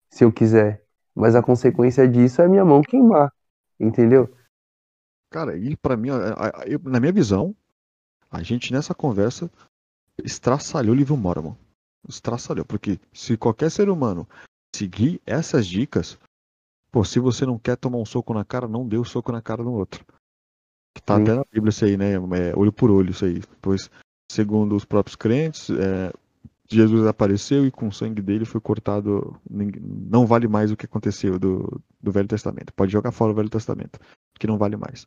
se 0.09 0.23
eu 0.23 0.31
quiser, 0.31 0.83
mas 1.13 1.35
a 1.35 1.41
consequência 1.41 2.07
disso 2.07 2.41
é 2.41 2.45
a 2.45 2.49
minha 2.49 2.65
mão 2.65 2.81
queimar, 2.81 3.31
entendeu? 3.79 4.33
Cara, 5.29 5.57
e 5.57 5.75
pra 5.75 5.95
mim, 5.95 6.09
na 6.83 6.99
minha 6.99 7.11
visão, 7.11 7.55
a 8.31 8.41
gente 8.41 8.73
nessa 8.73 8.93
conversa 8.93 9.49
estraçalhou 10.23 10.93
o 10.93 10.97
livro 10.97 11.15
Mormon. 11.15 11.55
Estraçalhou, 12.07 12.65
porque 12.65 12.99
se 13.13 13.37
qualquer 13.37 13.69
ser 13.69 13.89
humano 13.89 14.27
seguir 14.75 15.21
essas 15.25 15.65
dicas, 15.67 16.17
pô, 16.95 17.03
se 17.03 17.19
você 17.19 17.45
não 17.45 17.59
quer 17.59 17.75
tomar 17.75 17.97
um 17.97 18.05
soco 18.05 18.33
na 18.33 18.45
cara, 18.45 18.69
não 18.69 18.87
dê 18.87 18.95
o 18.95 19.03
soco 19.03 19.29
na 19.29 19.41
cara 19.41 19.61
do 19.61 19.73
outro. 19.73 20.05
Que 20.95 21.01
tá 21.03 21.17
Sim. 21.17 21.23
até 21.23 21.35
na 21.35 21.43
Bíblia 21.51 21.69
isso 21.69 21.83
aí, 21.83 21.97
né? 21.97 22.13
É, 22.13 22.55
olho 22.55 22.71
por 22.71 22.89
olho 22.89 23.09
isso 23.09 23.25
aí. 23.25 23.41
Pois, 23.61 23.91
segundo 24.31 24.73
os 24.73 24.85
próprios 24.85 25.17
crentes, 25.17 25.69
é, 25.71 26.13
Jesus 26.71 27.05
apareceu 27.05 27.67
e 27.67 27.71
com 27.71 27.89
o 27.89 27.91
sangue 27.91 28.21
dele 28.21 28.45
foi 28.45 28.61
cortado. 28.61 29.35
Não 29.49 30.25
vale 30.25 30.47
mais 30.47 30.71
o 30.71 30.77
que 30.77 30.85
aconteceu 30.85 31.37
do, 31.37 31.81
do 32.01 32.13
Velho 32.13 32.29
Testamento. 32.29 32.73
Pode 32.73 32.93
jogar 32.93 33.11
fora 33.11 33.33
o 33.33 33.35
Velho 33.35 33.49
Testamento, 33.49 33.99
que 34.39 34.47
não 34.47 34.57
vale 34.57 34.77
mais. 34.77 35.05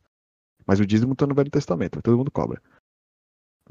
Mas 0.66 0.80
o 0.80 0.84
dízimo 0.84 1.16
tá 1.16 1.26
no 1.26 1.34
Velho 1.34 1.50
Testamento, 1.50 2.02
todo 2.02 2.18
mundo 2.18 2.30
cobra. 2.30 2.60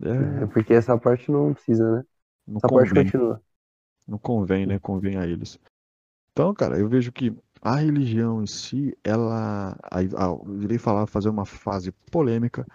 É, 0.01 0.41
É 0.41 0.47
porque 0.47 0.73
essa 0.73 0.97
parte 0.97 1.31
não 1.31 1.53
precisa, 1.53 1.97
né? 1.97 2.03
não 2.47 2.57
Essa 2.57 2.67
parte 2.67 2.89
convém, 2.89 3.03
continua. 3.03 3.41
não 4.07 4.17
convém, 4.17 4.65
né? 4.65 4.79
Convém 4.79 5.17
a 5.17 5.27
eles. 5.27 5.59
Então, 6.31 6.51
cara, 6.53 6.79
eu 6.79 6.87
vejo 6.87 7.11
que 7.11 7.35
a 7.61 7.75
religião 7.75 8.41
em 8.41 8.47
si, 8.47 8.97
ela. 9.03 9.77
Aí, 9.91 10.09
ah, 10.15 10.27
eu 10.27 10.61
irei 10.63 10.77
falar, 10.77 11.07
fazer 11.07 11.29
uma 11.29 11.45
fase 11.45 11.91
polêmica, 12.11 12.65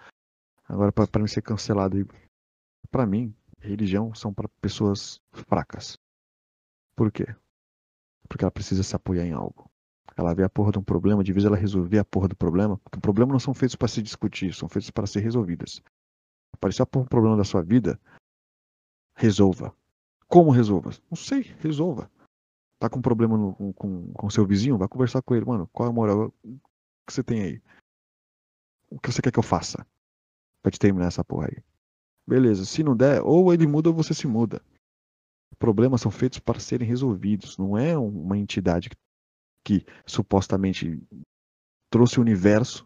agora 0.67 0.91
para 0.91 1.19
não 1.19 1.27
ser 1.27 1.41
cancelado. 1.41 2.07
Pra 2.91 3.05
mim, 3.05 3.35
religião 3.59 4.13
são 4.13 4.33
para 4.33 4.47
pessoas 4.61 5.19
fracas. 5.31 5.97
Por 6.95 7.11
quê? 7.11 7.25
Porque 8.27 8.43
ela 8.43 8.51
precisa 8.51 8.83
se 8.83 8.95
apoiar 8.95 9.25
em 9.25 9.31
algo. 9.31 9.69
Ela 10.15 10.33
vê 10.35 10.43
a 10.43 10.49
porra 10.49 10.71
de 10.71 10.79
um 10.79 10.83
problema, 10.83 11.23
de 11.23 11.33
vez 11.33 11.43
ela 11.45 11.57
resolver 11.57 11.97
a 11.97 12.05
porra 12.05 12.27
do 12.27 12.35
problema. 12.35 12.77
Porque 12.77 12.99
problemas 12.99 13.33
não 13.33 13.39
são 13.39 13.53
feitos 13.53 13.75
para 13.75 13.87
se 13.87 14.01
discutir, 14.01 14.53
são 14.53 14.69
feitos 14.69 14.91
para 14.91 15.07
ser 15.07 15.21
resolvidas. 15.21 15.81
Apareceu 16.53 16.87
um 16.95 17.05
problema 17.05 17.35
da 17.35 17.43
sua 17.43 17.63
vida, 17.63 17.99
resolva. 19.15 19.75
Como 20.27 20.51
resolva? 20.51 20.91
Não 21.09 21.15
sei, 21.15 21.41
resolva. 21.59 22.09
Tá 22.83 22.89
com 22.89 23.01
problema 23.01 23.37
no, 23.37 23.73
com, 23.75 24.11
com, 24.11 24.29
seu 24.29 24.45
vizinho? 24.45 24.77
Vai 24.77 24.89
conversar 24.89 25.21
com 25.21 25.33
ele, 25.33 25.45
mano. 25.45 25.69
Qual 25.71 25.87
é 25.87 25.89
a 25.89 25.93
moral 25.93 26.33
que 27.07 27.13
você 27.13 27.23
tem 27.23 27.41
aí? 27.41 27.61
O 28.89 28.99
que 28.99 29.09
você 29.09 29.21
quer 29.21 29.31
que 29.31 29.39
eu 29.39 29.43
faça? 29.43 29.87
Pra 30.61 30.69
te 30.69 30.77
terminar 30.77 31.07
essa 31.07 31.23
porra 31.23 31.47
aí. 31.47 31.63
Beleza, 32.27 32.65
se 32.65 32.83
não 32.83 32.93
der, 32.93 33.21
ou 33.21 33.53
ele 33.53 33.65
muda 33.65 33.87
ou 33.87 33.95
você 33.95 34.13
se 34.13 34.27
muda. 34.27 34.61
Problemas 35.57 36.01
são 36.01 36.11
feitos 36.11 36.39
para 36.39 36.59
serem 36.59 36.85
resolvidos. 36.85 37.57
Não 37.57 37.77
é 37.77 37.97
uma 37.97 38.37
entidade 38.37 38.89
que, 38.89 38.97
que 39.63 39.85
supostamente 40.05 41.01
trouxe 41.89 42.19
o 42.19 42.21
universo, 42.21 42.85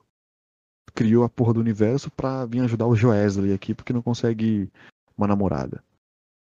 criou 0.94 1.24
a 1.24 1.30
porra 1.30 1.56
do 1.56 1.60
universo 1.60 2.12
pra 2.12 2.46
vir 2.46 2.60
ajudar 2.60 2.86
o 2.86 2.96
Joesley 2.96 3.52
aqui 3.52 3.74
porque 3.74 3.94
não 3.94 4.04
consegue 4.04 4.72
uma 5.18 5.26
namorada. 5.26 5.84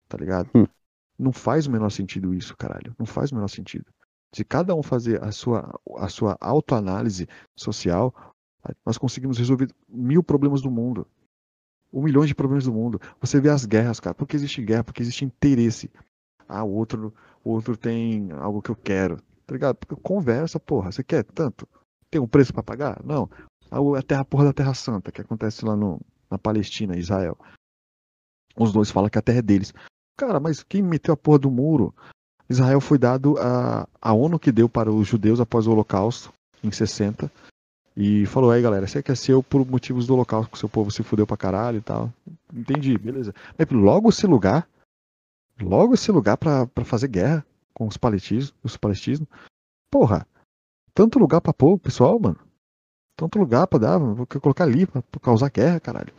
Tá 0.08 0.16
ligado? 0.16 0.48
Hum. 0.54 0.68
Não 1.22 1.32
faz 1.32 1.68
o 1.68 1.72
menor 1.72 1.92
sentido 1.92 2.34
isso, 2.34 2.58
caralho. 2.58 2.96
Não 2.98 3.06
faz 3.06 3.32
o 3.32 3.36
menor 3.36 3.48
sentido. 3.48 3.86
Se 4.34 4.44
cada 4.44 4.74
um 4.74 4.82
fazer 4.82 5.24
a 5.24 5.32
sua, 5.32 5.80
a 5.98 6.10
sua 6.10 6.36
autoanálise 6.42 7.28
social, 7.56 8.12
nós 8.84 8.98
conseguimos 8.98 9.38
resolver 9.38 9.68
mil 9.88 10.24
problemas 10.24 10.64
do 10.64 10.72
mundo. 10.72 11.08
Um 11.94 12.02
milhão 12.02 12.26
de 12.26 12.34
problemas 12.34 12.64
do 12.64 12.74
mundo. 12.74 13.00
Você 13.20 13.40
vê 13.40 13.50
as 13.50 13.68
guerras, 13.68 14.00
cara. 14.00 14.16
Por 14.16 14.28
que 14.28 14.36
existe 14.36 14.64
guerra? 14.64 14.84
Porque 14.84 15.04
existe 15.04 15.24
interesse. 15.24 15.92
Ah, 16.48 16.64
o 16.64 16.72
outro, 16.72 17.14
o 17.44 17.52
outro 17.52 17.78
tem 17.78 18.32
algo 18.32 18.60
que 18.60 18.72
eu 18.72 18.76
quero. 18.76 19.18
Tá 19.46 19.54
ligado? 19.54 19.76
Porque 19.76 19.96
conversa, 20.02 20.60
porra. 20.60 20.92
Você 20.92 21.04
quer 21.04 21.24
tanto? 21.24 21.70
Tem 22.10 22.20
um 22.20 22.28
preço 22.28 22.52
pra 22.52 22.64
pagar? 22.64 23.00
Não. 23.06 23.30
A 23.70 23.78
a 24.00 24.02
terra, 24.02 24.26
porra 24.26 24.46
da 24.46 24.54
Terra 24.54 24.74
Santa, 24.74 25.12
que 25.12 25.22
acontece 25.22 25.64
lá 25.64 25.76
no, 25.76 26.02
na 26.32 26.40
Palestina, 26.40 26.98
Israel. 26.98 27.38
Os 28.58 28.74
dois 28.74 28.90
falam 28.90 29.10
que 29.10 29.20
a 29.20 29.22
terra 29.22 29.40
é 29.40 29.44
deles. 29.44 29.72
Cara, 30.22 30.40
mas 30.40 30.62
quem 30.62 30.84
meteu 30.84 31.16
a 31.16 31.18
porra 31.18 31.40
do 31.40 31.50
muro? 31.50 31.96
Israel 32.48 32.80
foi 32.80 33.00
dado 33.00 33.40
a, 33.40 33.88
a 34.00 34.14
ONU 34.14 34.38
que 34.38 34.52
deu 34.52 34.70
para 34.70 34.92
os 34.92 35.08
judeus 35.08 35.40
após 35.40 35.66
o 35.66 35.72
Holocausto, 35.72 36.32
em 36.64 36.72
60. 36.72 37.32
E 37.98 38.28
falou, 38.28 38.52
aí 38.52 38.62
galera, 38.62 38.86
você 38.86 39.02
quer 39.02 39.18
seu 39.18 39.42
por 39.42 39.66
motivos 39.66 40.06
do 40.06 40.14
holocausto, 40.14 40.52
que 40.52 40.60
seu 40.60 40.70
povo 40.70 40.92
se 40.92 41.02
fudeu 41.02 41.26
pra 41.26 41.36
caralho 41.36 41.80
e 41.80 41.82
tal. 41.82 42.14
Entendi, 42.54 42.96
beleza. 43.00 43.34
Mas 43.58 43.68
logo 43.72 44.10
esse 44.10 44.28
lugar, 44.28 44.70
logo 45.60 45.96
esse 45.96 46.12
lugar 46.12 46.38
pra 46.38 46.68
fazer 46.86 47.08
guerra 47.08 47.44
com 47.74 47.88
os 47.88 47.98
palestinos, 47.98 48.54
os 48.64 48.78
palestinos. 48.78 49.28
Porra, 49.90 50.28
tanto 50.94 51.18
lugar 51.18 51.42
pra 51.42 51.52
pôr, 51.52 51.80
pessoal, 51.80 52.20
mano. 52.20 52.38
Tanto 53.18 53.40
lugar 53.40 53.66
pra 53.66 53.80
dar, 53.80 53.98
vou 53.98 54.28
colocar 54.40 54.66
ali 54.66 54.86
pra 54.86 55.02
causar 55.20 55.50
guerra, 55.50 55.80
caralho. 55.80 56.14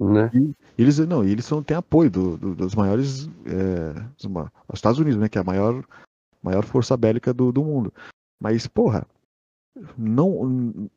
Né? 0.00 0.30
E 0.78 0.82
eles 0.82 0.98
não, 1.00 1.24
eles 1.24 1.44
são, 1.44 1.62
têm 1.62 1.76
apoio 1.76 2.10
do, 2.10 2.36
do- 2.36 2.54
dos 2.54 2.74
maiores, 2.74 3.26
é, 3.46 3.92
os 4.24 4.74
Estados 4.74 4.98
Unidos, 5.00 5.18
né, 5.18 5.28
que 5.28 5.38
é 5.38 5.40
a 5.40 5.44
maior, 5.44 5.84
maior 6.42 6.64
força 6.64 6.96
bélica 6.96 7.34
do, 7.34 7.50
do 7.50 7.64
mundo. 7.64 7.92
Mas, 8.40 8.66
porra, 8.68 9.06
não, 9.96 10.88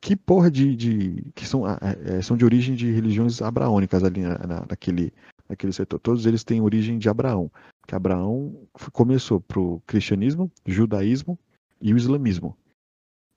que 0.00 0.16
porra 0.16 0.50
de, 0.50 0.74
de 0.76 1.22
que 1.34 1.46
são, 1.46 1.64
é, 1.66 2.20
são 2.22 2.36
de 2.36 2.44
origem 2.44 2.74
de 2.74 2.90
religiões 2.90 3.40
abraônicas 3.40 4.04
ali 4.04 4.20
na, 4.22 4.38
na- 4.38 4.66
naquele, 4.68 5.12
naquele 5.48 5.72
setor. 5.72 5.98
Todos 5.98 6.26
eles 6.26 6.44
têm 6.44 6.60
origem 6.60 6.98
de 6.98 7.08
Abraão, 7.08 7.50
que 7.86 7.94
Abraão 7.94 8.54
começou 8.92 9.40
pro 9.40 9.80
cristianismo, 9.86 10.50
judaísmo 10.66 11.38
e 11.80 11.94
o 11.94 11.96
islamismo. 11.96 12.56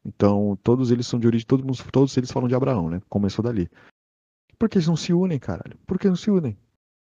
Então, 0.06 0.58
todos 0.62 0.92
eles 0.92 1.08
são 1.08 1.20
de 1.20 1.28
origem, 1.28 1.48
todo 1.48 1.64
mundo- 1.66 1.78
todos 1.92 2.16
eles 2.18 2.32
falam 2.32 2.48
de 2.50 2.56
Abraão, 2.56 2.90
né? 2.90 3.02
Começou 3.10 3.42
dali. 3.44 3.70
Por 4.58 4.70
que 4.70 4.78
eles 4.78 4.88
não 4.88 4.96
se 4.96 5.14
unem, 5.14 5.40
caralho? 5.40 5.78
Por 5.86 6.00
que 6.00 6.08
não 6.08 6.16
se 6.16 6.30
unem? 6.32 6.58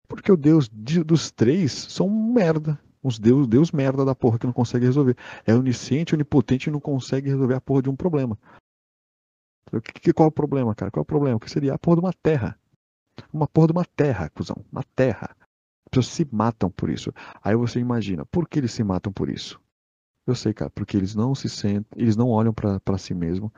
Porque 0.08 0.30
o 0.30 0.36
Deus 0.36 0.68
de- 0.72 1.02
dos 1.02 1.30
três 1.30 1.72
são 1.72 2.08
merda. 2.08 2.78
Os 3.02 3.18
Deus, 3.18 3.46
Deus 3.46 3.70
merda 3.70 4.04
da 4.04 4.14
porra 4.14 4.38
que 4.38 4.46
não 4.46 4.52
consegue 4.52 4.86
resolver. 4.86 5.16
É 5.46 5.54
onisciente, 5.54 6.14
onipotente 6.14 6.68
e 6.68 6.72
não 6.72 6.80
consegue 6.80 7.28
resolver 7.28 7.54
a 7.54 7.60
porra 7.60 7.82
de 7.82 7.90
um 7.90 7.96
problema. 7.96 8.38
O 9.72 9.80
que, 9.80 9.92
que- 9.92 10.12
qual 10.12 10.26
é 10.26 10.28
o 10.28 10.32
problema, 10.32 10.74
cara? 10.74 10.90
Qual 10.90 11.00
é 11.00 11.04
o 11.04 11.06
problema? 11.06 11.38
Que 11.40 11.50
seria 11.50 11.74
a 11.74 11.78
porra 11.78 11.96
de 11.96 12.02
uma 12.02 12.12
terra. 12.12 12.58
Uma 13.32 13.46
porra 13.46 13.66
de 13.68 13.72
uma 13.72 13.84
terra, 13.84 14.30
cuzão. 14.30 14.56
Uma 14.70 14.82
terra. 14.96 15.36
As 15.86 15.90
pessoas 15.90 16.06
se 16.08 16.28
matam 16.32 16.70
por 16.70 16.88
isso. 16.90 17.12
Aí 17.42 17.54
você 17.54 17.78
imagina, 17.78 18.24
por 18.26 18.48
que 18.48 18.58
eles 18.58 18.72
se 18.72 18.82
matam 18.82 19.12
por 19.12 19.28
isso? 19.28 19.60
Eu 20.26 20.34
sei, 20.34 20.54
cara, 20.54 20.70
porque 20.70 20.96
eles 20.96 21.14
não 21.14 21.34
se 21.34 21.48
sentem, 21.48 21.86
eles 22.02 22.16
não 22.16 22.28
olham 22.30 22.52
pra 22.54 22.98
si 22.98 23.12
mesmo 23.14 23.52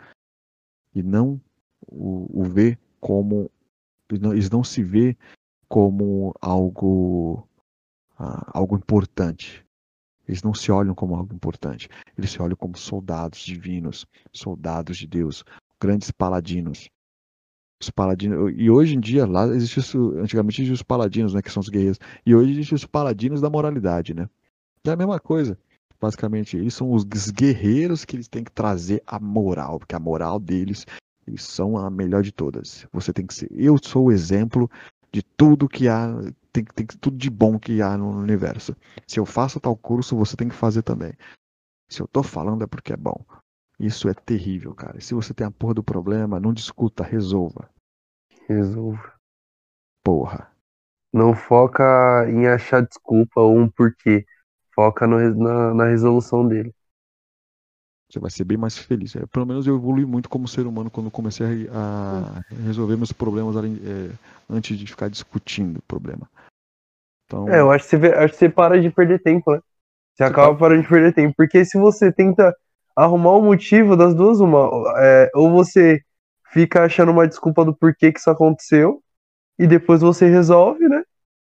e 0.94 1.02
não 1.02 1.40
o, 1.86 2.40
o 2.40 2.44
vê 2.44 2.76
como 3.00 3.48
eles 4.10 4.50
não, 4.50 4.62
se 4.62 4.82
vê 4.82 5.16
como 5.68 6.34
algo 6.40 7.46
ah, 8.18 8.50
algo 8.54 8.76
importante. 8.76 9.64
Eles 10.28 10.42
não 10.42 10.54
se 10.54 10.72
olham 10.72 10.94
como 10.94 11.14
algo 11.14 11.34
importante. 11.34 11.88
Eles 12.16 12.30
se 12.30 12.42
olham 12.42 12.56
como 12.56 12.76
soldados 12.76 13.40
divinos, 13.40 14.06
soldados 14.32 14.96
de 14.96 15.06
Deus, 15.06 15.44
grandes 15.80 16.10
paladinos. 16.10 16.88
Os 17.80 17.90
paladinos, 17.90 18.52
e 18.56 18.70
hoje 18.70 18.96
em 18.96 19.00
dia 19.00 19.26
lá 19.26 19.46
existe 19.48 19.80
isso, 19.80 20.14
antigamente 20.16 20.62
existiam 20.62 20.74
os 20.74 20.82
paladinos, 20.82 21.34
né, 21.34 21.42
que 21.42 21.52
são 21.52 21.60
os 21.60 21.68
guerreiros, 21.68 21.98
e 22.24 22.34
hoje 22.34 22.52
existem 22.52 22.74
os 22.74 22.86
paladinos 22.86 23.40
da 23.40 23.50
moralidade, 23.50 24.14
né? 24.14 24.28
É 24.84 24.90
a 24.90 24.96
mesma 24.96 25.20
coisa. 25.20 25.58
Basicamente, 26.00 26.56
eles 26.56 26.74
são 26.74 26.92
os 26.92 27.04
guerreiros 27.04 28.04
que 28.04 28.16
eles 28.16 28.28
têm 28.28 28.44
que 28.44 28.52
trazer 28.52 29.02
a 29.06 29.18
moral, 29.18 29.78
porque 29.78 29.94
a 29.94 30.00
moral 30.00 30.38
deles, 30.38 30.86
eles 31.26 31.42
são 31.42 31.76
a 31.76 31.90
melhor 31.90 32.22
de 32.22 32.32
todas. 32.32 32.86
Você 32.92 33.12
tem 33.12 33.26
que 33.26 33.34
ser. 33.34 33.48
Eu 33.50 33.76
sou 33.82 34.06
o 34.06 34.12
exemplo 34.12 34.70
de 35.12 35.22
tudo 35.22 35.68
que 35.68 35.88
há, 35.88 36.08
tem, 36.52 36.64
tem 36.64 36.86
tudo 36.86 37.16
de 37.16 37.30
bom 37.30 37.58
que 37.58 37.82
há 37.82 37.96
no 37.96 38.10
universo. 38.10 38.76
Se 39.06 39.18
eu 39.18 39.26
faço 39.26 39.60
tal 39.60 39.76
curso, 39.76 40.16
você 40.16 40.36
tem 40.36 40.48
que 40.48 40.54
fazer 40.54 40.82
também. 40.82 41.12
Se 41.88 42.00
eu 42.00 42.08
tô 42.08 42.22
falando 42.22 42.64
é 42.64 42.66
porque 42.66 42.92
é 42.92 42.96
bom. 42.96 43.24
Isso 43.78 44.08
é 44.08 44.14
terrível, 44.14 44.74
cara. 44.74 45.00
Se 45.00 45.14
você 45.14 45.34
tem 45.34 45.46
a 45.46 45.50
porra 45.50 45.74
do 45.74 45.82
problema, 45.82 46.40
não 46.40 46.52
discuta, 46.52 47.02
resolva. 47.02 47.68
Resolva. 48.48 49.12
Porra. 50.02 50.50
Não 51.12 51.34
foca 51.34 52.26
em 52.28 52.46
achar 52.46 52.82
desculpa 52.82 53.40
ou 53.40 53.58
um 53.58 53.68
porquê. 53.68 54.24
Foca 54.74 55.06
no, 55.06 55.18
na, 55.34 55.74
na 55.74 55.84
resolução 55.86 56.46
dele. 56.46 56.74
Você 58.10 58.20
vai 58.20 58.30
ser 58.30 58.44
bem 58.44 58.56
mais 58.56 58.78
feliz. 58.78 59.16
É, 59.16 59.26
pelo 59.26 59.46
menos 59.46 59.66
eu 59.66 59.76
evolui 59.76 60.04
muito 60.04 60.28
como 60.28 60.46
ser 60.46 60.66
humano 60.66 60.90
quando 60.90 61.10
comecei 61.10 61.68
a, 61.72 62.40
a 62.40 62.62
resolver 62.64 62.96
meus 62.96 63.12
problemas 63.12 63.56
é, 63.56 64.10
antes 64.48 64.78
de 64.78 64.86
ficar 64.86 65.08
discutindo 65.08 65.78
o 65.78 65.82
problema. 65.82 66.28
Então... 67.26 67.48
É, 67.48 67.60
eu 67.60 67.70
acho 67.70 67.88
que, 67.88 67.96
você, 67.96 68.06
acho 68.12 68.32
que 68.32 68.38
você 68.38 68.48
para 68.48 68.80
de 68.80 68.90
perder 68.90 69.20
tempo, 69.20 69.50
né? 69.50 69.58
Você, 69.58 69.64
você 70.18 70.24
acaba 70.24 70.48
para... 70.50 70.58
parando 70.58 70.82
de 70.82 70.88
perder 70.88 71.12
tempo. 71.12 71.34
Porque 71.36 71.64
se 71.64 71.78
você 71.78 72.12
tenta 72.12 72.54
arrumar 72.94 73.36
um 73.36 73.44
motivo 73.44 73.96
das 73.96 74.14
duas, 74.14 74.40
uma, 74.40 74.70
é, 74.98 75.30
ou 75.34 75.50
você 75.50 76.00
fica 76.52 76.84
achando 76.84 77.10
uma 77.10 77.26
desculpa 77.26 77.64
do 77.64 77.74
porquê 77.74 78.12
que 78.12 78.20
isso 78.20 78.30
aconteceu, 78.30 79.02
e 79.58 79.66
depois 79.66 80.00
você 80.00 80.28
resolve, 80.28 80.88
né? 80.88 81.02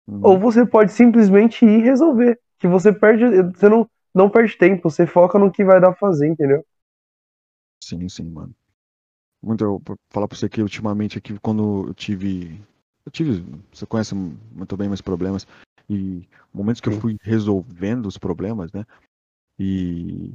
Uhum. 0.07 0.19
Ou 0.23 0.39
você 0.39 0.65
pode 0.65 0.91
simplesmente 0.91 1.65
ir 1.65 1.83
resolver 1.83 2.39
que 2.57 2.67
você 2.67 2.91
perde, 2.91 3.25
você 3.53 3.69
não, 3.69 3.89
não 4.13 4.29
perde 4.29 4.57
tempo, 4.57 4.89
você 4.89 5.05
foca 5.05 5.37
no 5.37 5.51
que 5.51 5.63
vai 5.63 5.79
dar 5.79 5.91
pra 5.91 5.99
fazer, 5.99 6.27
entendeu? 6.27 6.65
Sim, 7.83 8.07
sim, 8.09 8.29
mano. 8.29 8.53
Muito, 9.41 9.63
eu 9.63 9.81
falar 10.09 10.27
pra 10.27 10.37
você 10.37 10.49
que 10.49 10.61
ultimamente 10.61 11.17
aqui, 11.17 11.37
quando 11.39 11.87
eu 11.87 11.93
tive. 11.93 12.61
Eu 13.05 13.11
tive. 13.11 13.45
Você 13.71 13.85
conhece 13.85 14.13
muito 14.13 14.75
bem 14.75 14.87
meus 14.87 15.01
problemas. 15.01 15.47
E 15.89 16.27
momentos 16.53 16.81
que 16.81 16.89
sim. 16.89 16.95
eu 16.95 17.01
fui 17.01 17.17
resolvendo 17.21 18.05
os 18.05 18.17
problemas, 18.17 18.71
né? 18.71 18.85
E 19.57 20.33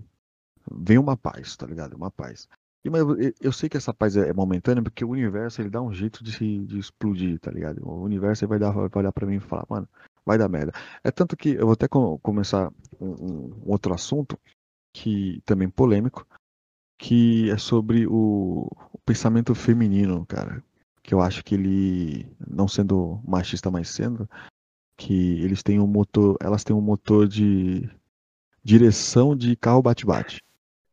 vem 0.71 0.99
uma 0.99 1.17
paz, 1.17 1.57
tá 1.57 1.67
ligado? 1.67 1.95
Uma 1.95 2.11
paz. 2.11 2.49
E, 2.85 2.91
mas 2.91 3.01
eu, 3.01 3.17
eu 3.41 3.53
sei 3.53 3.69
que 3.69 3.77
essa 3.77 3.95
paz 3.95 4.17
é, 4.17 4.29
é 4.29 4.33
momentânea 4.33 4.83
porque 4.83 5.05
o 5.05 5.11
universo 5.11 5.63
ele 5.63 5.71
dá 5.71 5.81
um 5.81 5.93
jeito 5.93 6.25
de, 6.25 6.67
de 6.67 6.79
explodir, 6.79 7.39
tá 7.39 7.51
ligado? 7.51 7.87
O 7.87 8.03
universo 8.03 8.47
vai, 8.49 8.59
dar, 8.59 8.73
vai 8.73 8.89
olhar 8.95 9.13
pra 9.13 9.27
mim 9.27 9.37
e 9.37 9.41
falar, 9.41 9.65
mano, 9.69 9.89
vai 10.25 10.39
dar 10.39 10.49
merda. 10.49 10.73
É 11.03 11.11
tanto 11.11 11.37
que 11.37 11.51
eu 11.51 11.67
vou 11.67 11.73
até 11.73 11.87
começar 11.89 12.71
um, 13.01 13.11
um, 13.11 13.63
outro 13.67 13.93
assunto 13.93 14.39
que 14.93 15.43
também 15.45 15.69
polêmico, 15.69 16.27
que 16.99 17.51
é 17.51 17.59
sobre 17.59 18.07
o, 18.07 18.69
o, 18.93 18.99
pensamento 19.05 19.55
feminino, 19.55 20.25
cara. 20.27 20.63
Que 21.03 21.13
eu 21.13 21.21
acho 21.21 21.45
que 21.45 21.55
ele, 21.55 22.35
não 22.47 22.67
sendo 22.67 23.21
machista, 23.27 23.71
mas 23.71 23.91
sendo, 23.91 24.29
que 24.97 25.43
eles 25.43 25.63
têm 25.63 25.79
um 25.81 25.87
motor, 25.87 26.37
elas 26.41 26.65
têm 26.65 26.75
um 26.75 26.81
motor 26.81 27.29
de 27.29 27.89
direção 28.63 29.37
de 29.37 29.55
carro 29.57 29.83
bate-bate. 29.83 30.43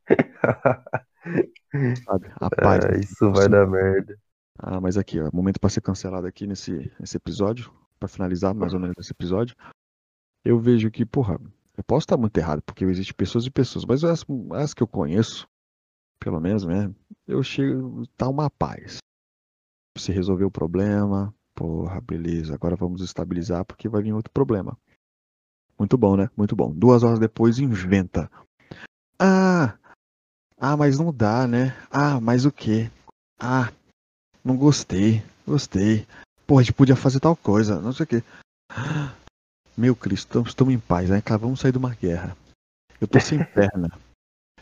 Sabe? 2.05 2.29
A 2.35 2.49
paz. 2.49 2.83
Ah, 2.85 2.97
isso 2.97 3.31
vai 3.31 3.47
dar 3.47 3.65
merda. 3.65 4.19
Ah, 4.59 4.81
mas 4.81 4.97
aqui, 4.97 5.19
ó, 5.21 5.29
momento 5.31 5.59
para 5.59 5.69
ser 5.69 5.81
cancelado 5.81 6.27
aqui 6.27 6.45
nesse, 6.45 6.91
nesse 6.99 7.15
episódio 7.15 7.71
para 8.01 8.09
finalizar 8.09 8.55
mais 8.55 8.73
ou 8.73 8.79
menos 8.79 8.95
esse 8.97 9.11
episódio, 9.11 9.55
eu 10.43 10.59
vejo 10.59 10.89
que, 10.89 11.05
porra, 11.05 11.39
eu 11.77 11.83
posso 11.83 12.05
estar 12.05 12.17
muito 12.17 12.35
errado, 12.35 12.63
porque 12.63 12.83
existem 12.83 13.15
pessoas 13.15 13.45
e 13.45 13.51
pessoas, 13.51 13.85
mas 13.85 14.03
as, 14.03 14.25
as 14.53 14.73
que 14.73 14.81
eu 14.81 14.87
conheço, 14.87 15.47
pelo 16.19 16.39
menos, 16.39 16.65
né, 16.65 16.91
eu 17.27 17.43
chego, 17.43 18.07
tá 18.17 18.27
uma 18.27 18.49
paz. 18.49 18.97
Você 19.95 20.11
resolveu 20.11 20.47
o 20.47 20.51
problema, 20.51 21.33
porra, 21.53 22.01
beleza, 22.01 22.55
agora 22.55 22.75
vamos 22.75 23.03
estabilizar 23.03 23.63
porque 23.65 23.87
vai 23.87 24.01
vir 24.01 24.13
outro 24.13 24.33
problema. 24.33 24.75
Muito 25.77 25.97
bom, 25.97 26.15
né? 26.15 26.29
Muito 26.37 26.55
bom. 26.55 26.71
Duas 26.71 27.01
horas 27.03 27.19
depois, 27.19 27.57
inventa. 27.57 28.31
Ah, 29.19 29.77
ah, 30.57 30.77
mas 30.77 30.99
não 30.99 31.11
dá, 31.11 31.47
né? 31.47 31.75
Ah, 31.89 32.21
mas 32.21 32.45
o 32.45 32.51
quê? 32.51 32.89
Ah, 33.39 33.71
não 34.43 34.55
gostei, 34.55 35.23
gostei 35.45 36.05
pô, 36.51 36.59
a 36.59 36.61
gente 36.61 36.73
podia 36.73 36.97
fazer 36.97 37.21
tal 37.21 37.33
coisa, 37.33 37.79
não 37.79 37.93
sei 37.93 38.03
o 38.03 38.07
quê. 38.07 38.23
Meu 39.77 39.95
Cristo, 39.95 40.43
estamos 40.45 40.73
em 40.73 40.79
paz, 40.79 41.09
né? 41.09 41.23
Vamos 41.39 41.61
sair 41.61 41.71
de 41.71 41.77
uma 41.77 41.95
guerra. 41.95 42.35
Eu 42.99 43.07
tô 43.07 43.21
sem 43.21 43.39
perna. 43.55 43.89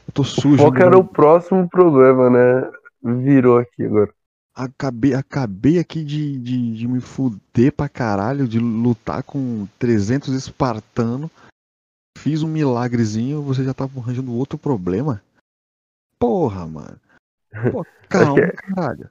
Eu 0.08 0.14
tô 0.14 0.24
sujo. 0.24 0.58
Qual 0.58 0.78
era 0.78 0.96
o 0.96 1.04
próximo 1.04 1.68
problema, 1.68 2.30
né? 2.30 2.72
Virou 3.02 3.58
aqui 3.58 3.86
agora. 3.86 4.14
Acabei, 4.54 5.16
acabei 5.16 5.80
aqui 5.80 6.04
de, 6.04 6.38
de, 6.38 6.76
de 6.76 6.88
me 6.88 7.02
fuder 7.02 7.74
pra 7.74 7.90
caralho, 7.90 8.48
de 8.48 8.60
lutar 8.60 9.24
com 9.24 9.68
300 9.80 10.32
espartanos. 10.36 11.32
Fiz 12.20 12.44
um 12.44 12.48
milagrezinho, 12.48 13.42
você 13.42 13.64
já 13.64 13.74
tava 13.74 14.00
arranjando 14.00 14.36
outro 14.36 14.60
problema? 14.60 15.24
Porra, 16.20 16.68
mano. 16.68 17.00
Pô, 17.72 17.84
calma, 18.08 18.52
caralho. 18.52 19.10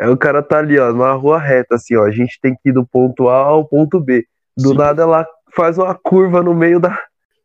Aí 0.00 0.08
o 0.08 0.16
cara 0.16 0.42
tá 0.42 0.58
ali, 0.58 0.78
ó, 0.78 0.90
numa 0.92 1.12
rua 1.12 1.38
reta, 1.38 1.74
assim, 1.74 1.94
ó. 1.94 2.04
A 2.04 2.10
gente 2.10 2.38
tem 2.40 2.54
que 2.54 2.70
ir 2.70 2.72
do 2.72 2.86
ponto 2.86 3.28
A 3.28 3.36
ao 3.36 3.66
ponto 3.66 4.00
B. 4.00 4.26
Do 4.56 4.70
Sim. 4.70 4.76
nada 4.76 5.02
ela 5.02 5.26
faz 5.54 5.76
uma 5.76 5.94
curva 5.94 6.42
no 6.42 6.54
meio 6.54 6.80
da, 6.80 6.98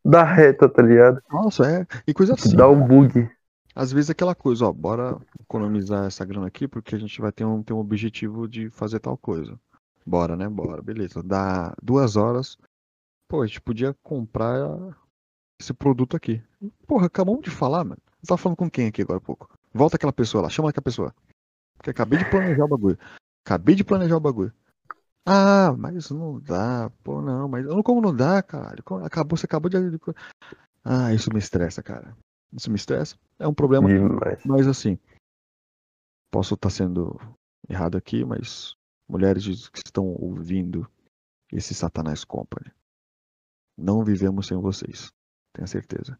da 0.03 0.23
reta, 0.23 0.69
tá 0.69 0.81
ligado? 0.81 1.21
Nossa, 1.29 1.69
é. 1.69 1.87
E 2.07 2.13
coisa 2.13 2.33
assim. 2.33 2.55
Dá 2.55 2.69
um 2.69 2.87
bug. 2.87 3.29
Às 3.75 3.91
vezes 3.91 4.09
aquela 4.09 4.33
coisa, 4.33 4.67
ó, 4.67 4.71
bora 4.71 5.17
economizar 5.37 6.05
essa 6.05 6.23
grana 6.23 6.47
aqui, 6.47 6.65
porque 6.65 6.95
a 6.95 6.99
gente 6.99 7.19
vai 7.19 7.31
ter 7.31 7.43
um, 7.43 7.61
ter 7.61 7.73
um 7.73 7.79
objetivo 7.79 8.47
de 8.47 8.69
fazer 8.69 8.99
tal 8.99 9.17
coisa. 9.17 9.59
Bora, 10.05 10.37
né? 10.37 10.47
Bora, 10.47 10.81
beleza. 10.81 11.21
Dá 11.21 11.75
duas 11.83 12.15
horas. 12.15 12.57
Pô, 13.27 13.41
a 13.41 13.47
gente 13.47 13.59
podia 13.59 13.93
comprar 14.01 14.57
esse 15.59 15.73
produto 15.73 16.15
aqui. 16.15 16.41
Porra, 16.87 17.07
acabamos 17.07 17.41
de 17.41 17.49
falar, 17.49 17.83
mano. 17.83 18.01
Você 18.21 18.29
tá 18.29 18.37
falando 18.37 18.57
com 18.57 18.69
quem 18.69 18.87
aqui 18.87 19.01
agora 19.01 19.17
há 19.17 19.21
pouco? 19.21 19.49
Volta 19.73 19.97
aquela 19.97 20.13
pessoa 20.13 20.43
lá, 20.43 20.49
chama 20.49 20.69
aquela 20.69 20.83
pessoa. 20.83 21.13
Porque 21.85 21.91
acabei 21.91 22.17
de 22.17 22.27
planejar 22.31 22.65
o 22.65 22.67
bagulho. 22.67 22.97
Acabei 23.45 23.75
de 23.75 23.83
planejar 23.83 24.17
o 24.17 24.19
bagulho. 24.19 24.51
Ah, 25.23 25.71
mas 25.77 26.09
não 26.09 26.39
dá, 26.39 26.91
pô, 27.03 27.21
não, 27.21 27.47
mas 27.47 27.63
como 27.83 28.01
não 28.01 28.15
dá, 28.15 28.41
cara? 28.41 28.83
Acabou, 29.03 29.37
você 29.37 29.45
acabou 29.45 29.69
de. 29.69 29.77
Ah, 30.83 31.13
isso 31.13 31.31
me 31.31 31.37
estressa, 31.37 31.83
cara. 31.83 32.17
Isso 32.51 32.71
me 32.71 32.75
estressa. 32.75 33.15
É 33.37 33.47
um 33.47 33.53
problema. 33.53 33.87
Demais. 33.87 34.43
Mas 34.43 34.67
assim, 34.67 34.97
posso 36.31 36.55
estar 36.55 36.71
sendo 36.71 37.19
errado 37.69 37.97
aqui, 37.97 38.25
mas 38.25 38.75
mulheres 39.07 39.69
que 39.69 39.81
estão 39.85 40.07
ouvindo 40.07 40.89
esse 41.51 41.75
Satanás 41.75 42.23
Company, 42.23 42.71
não 43.77 44.03
vivemos 44.03 44.47
sem 44.47 44.57
vocês. 44.57 45.11
Tenha 45.53 45.67
certeza. 45.67 46.19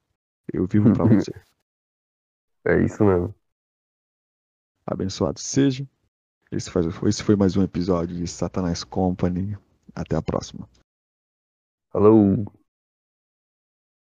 Eu 0.53 0.67
vivo 0.67 0.93
para 0.93 1.05
você. 1.09 1.33
É 2.65 2.83
isso 2.83 3.03
mesmo 3.03 3.33
abençoado 4.85 5.39
seja. 5.39 5.87
Esse 6.51 6.69
foi, 6.69 6.83
esse 7.09 7.23
foi 7.23 7.35
mais 7.35 7.57
um 7.57 7.63
episódio 7.63 8.15
de 8.15 8.27
Satanás 8.27 8.83
Company. 8.83 9.57
Até 9.93 10.15
a 10.15 10.21
próxima. 10.21 10.69
Falou! 11.91 12.45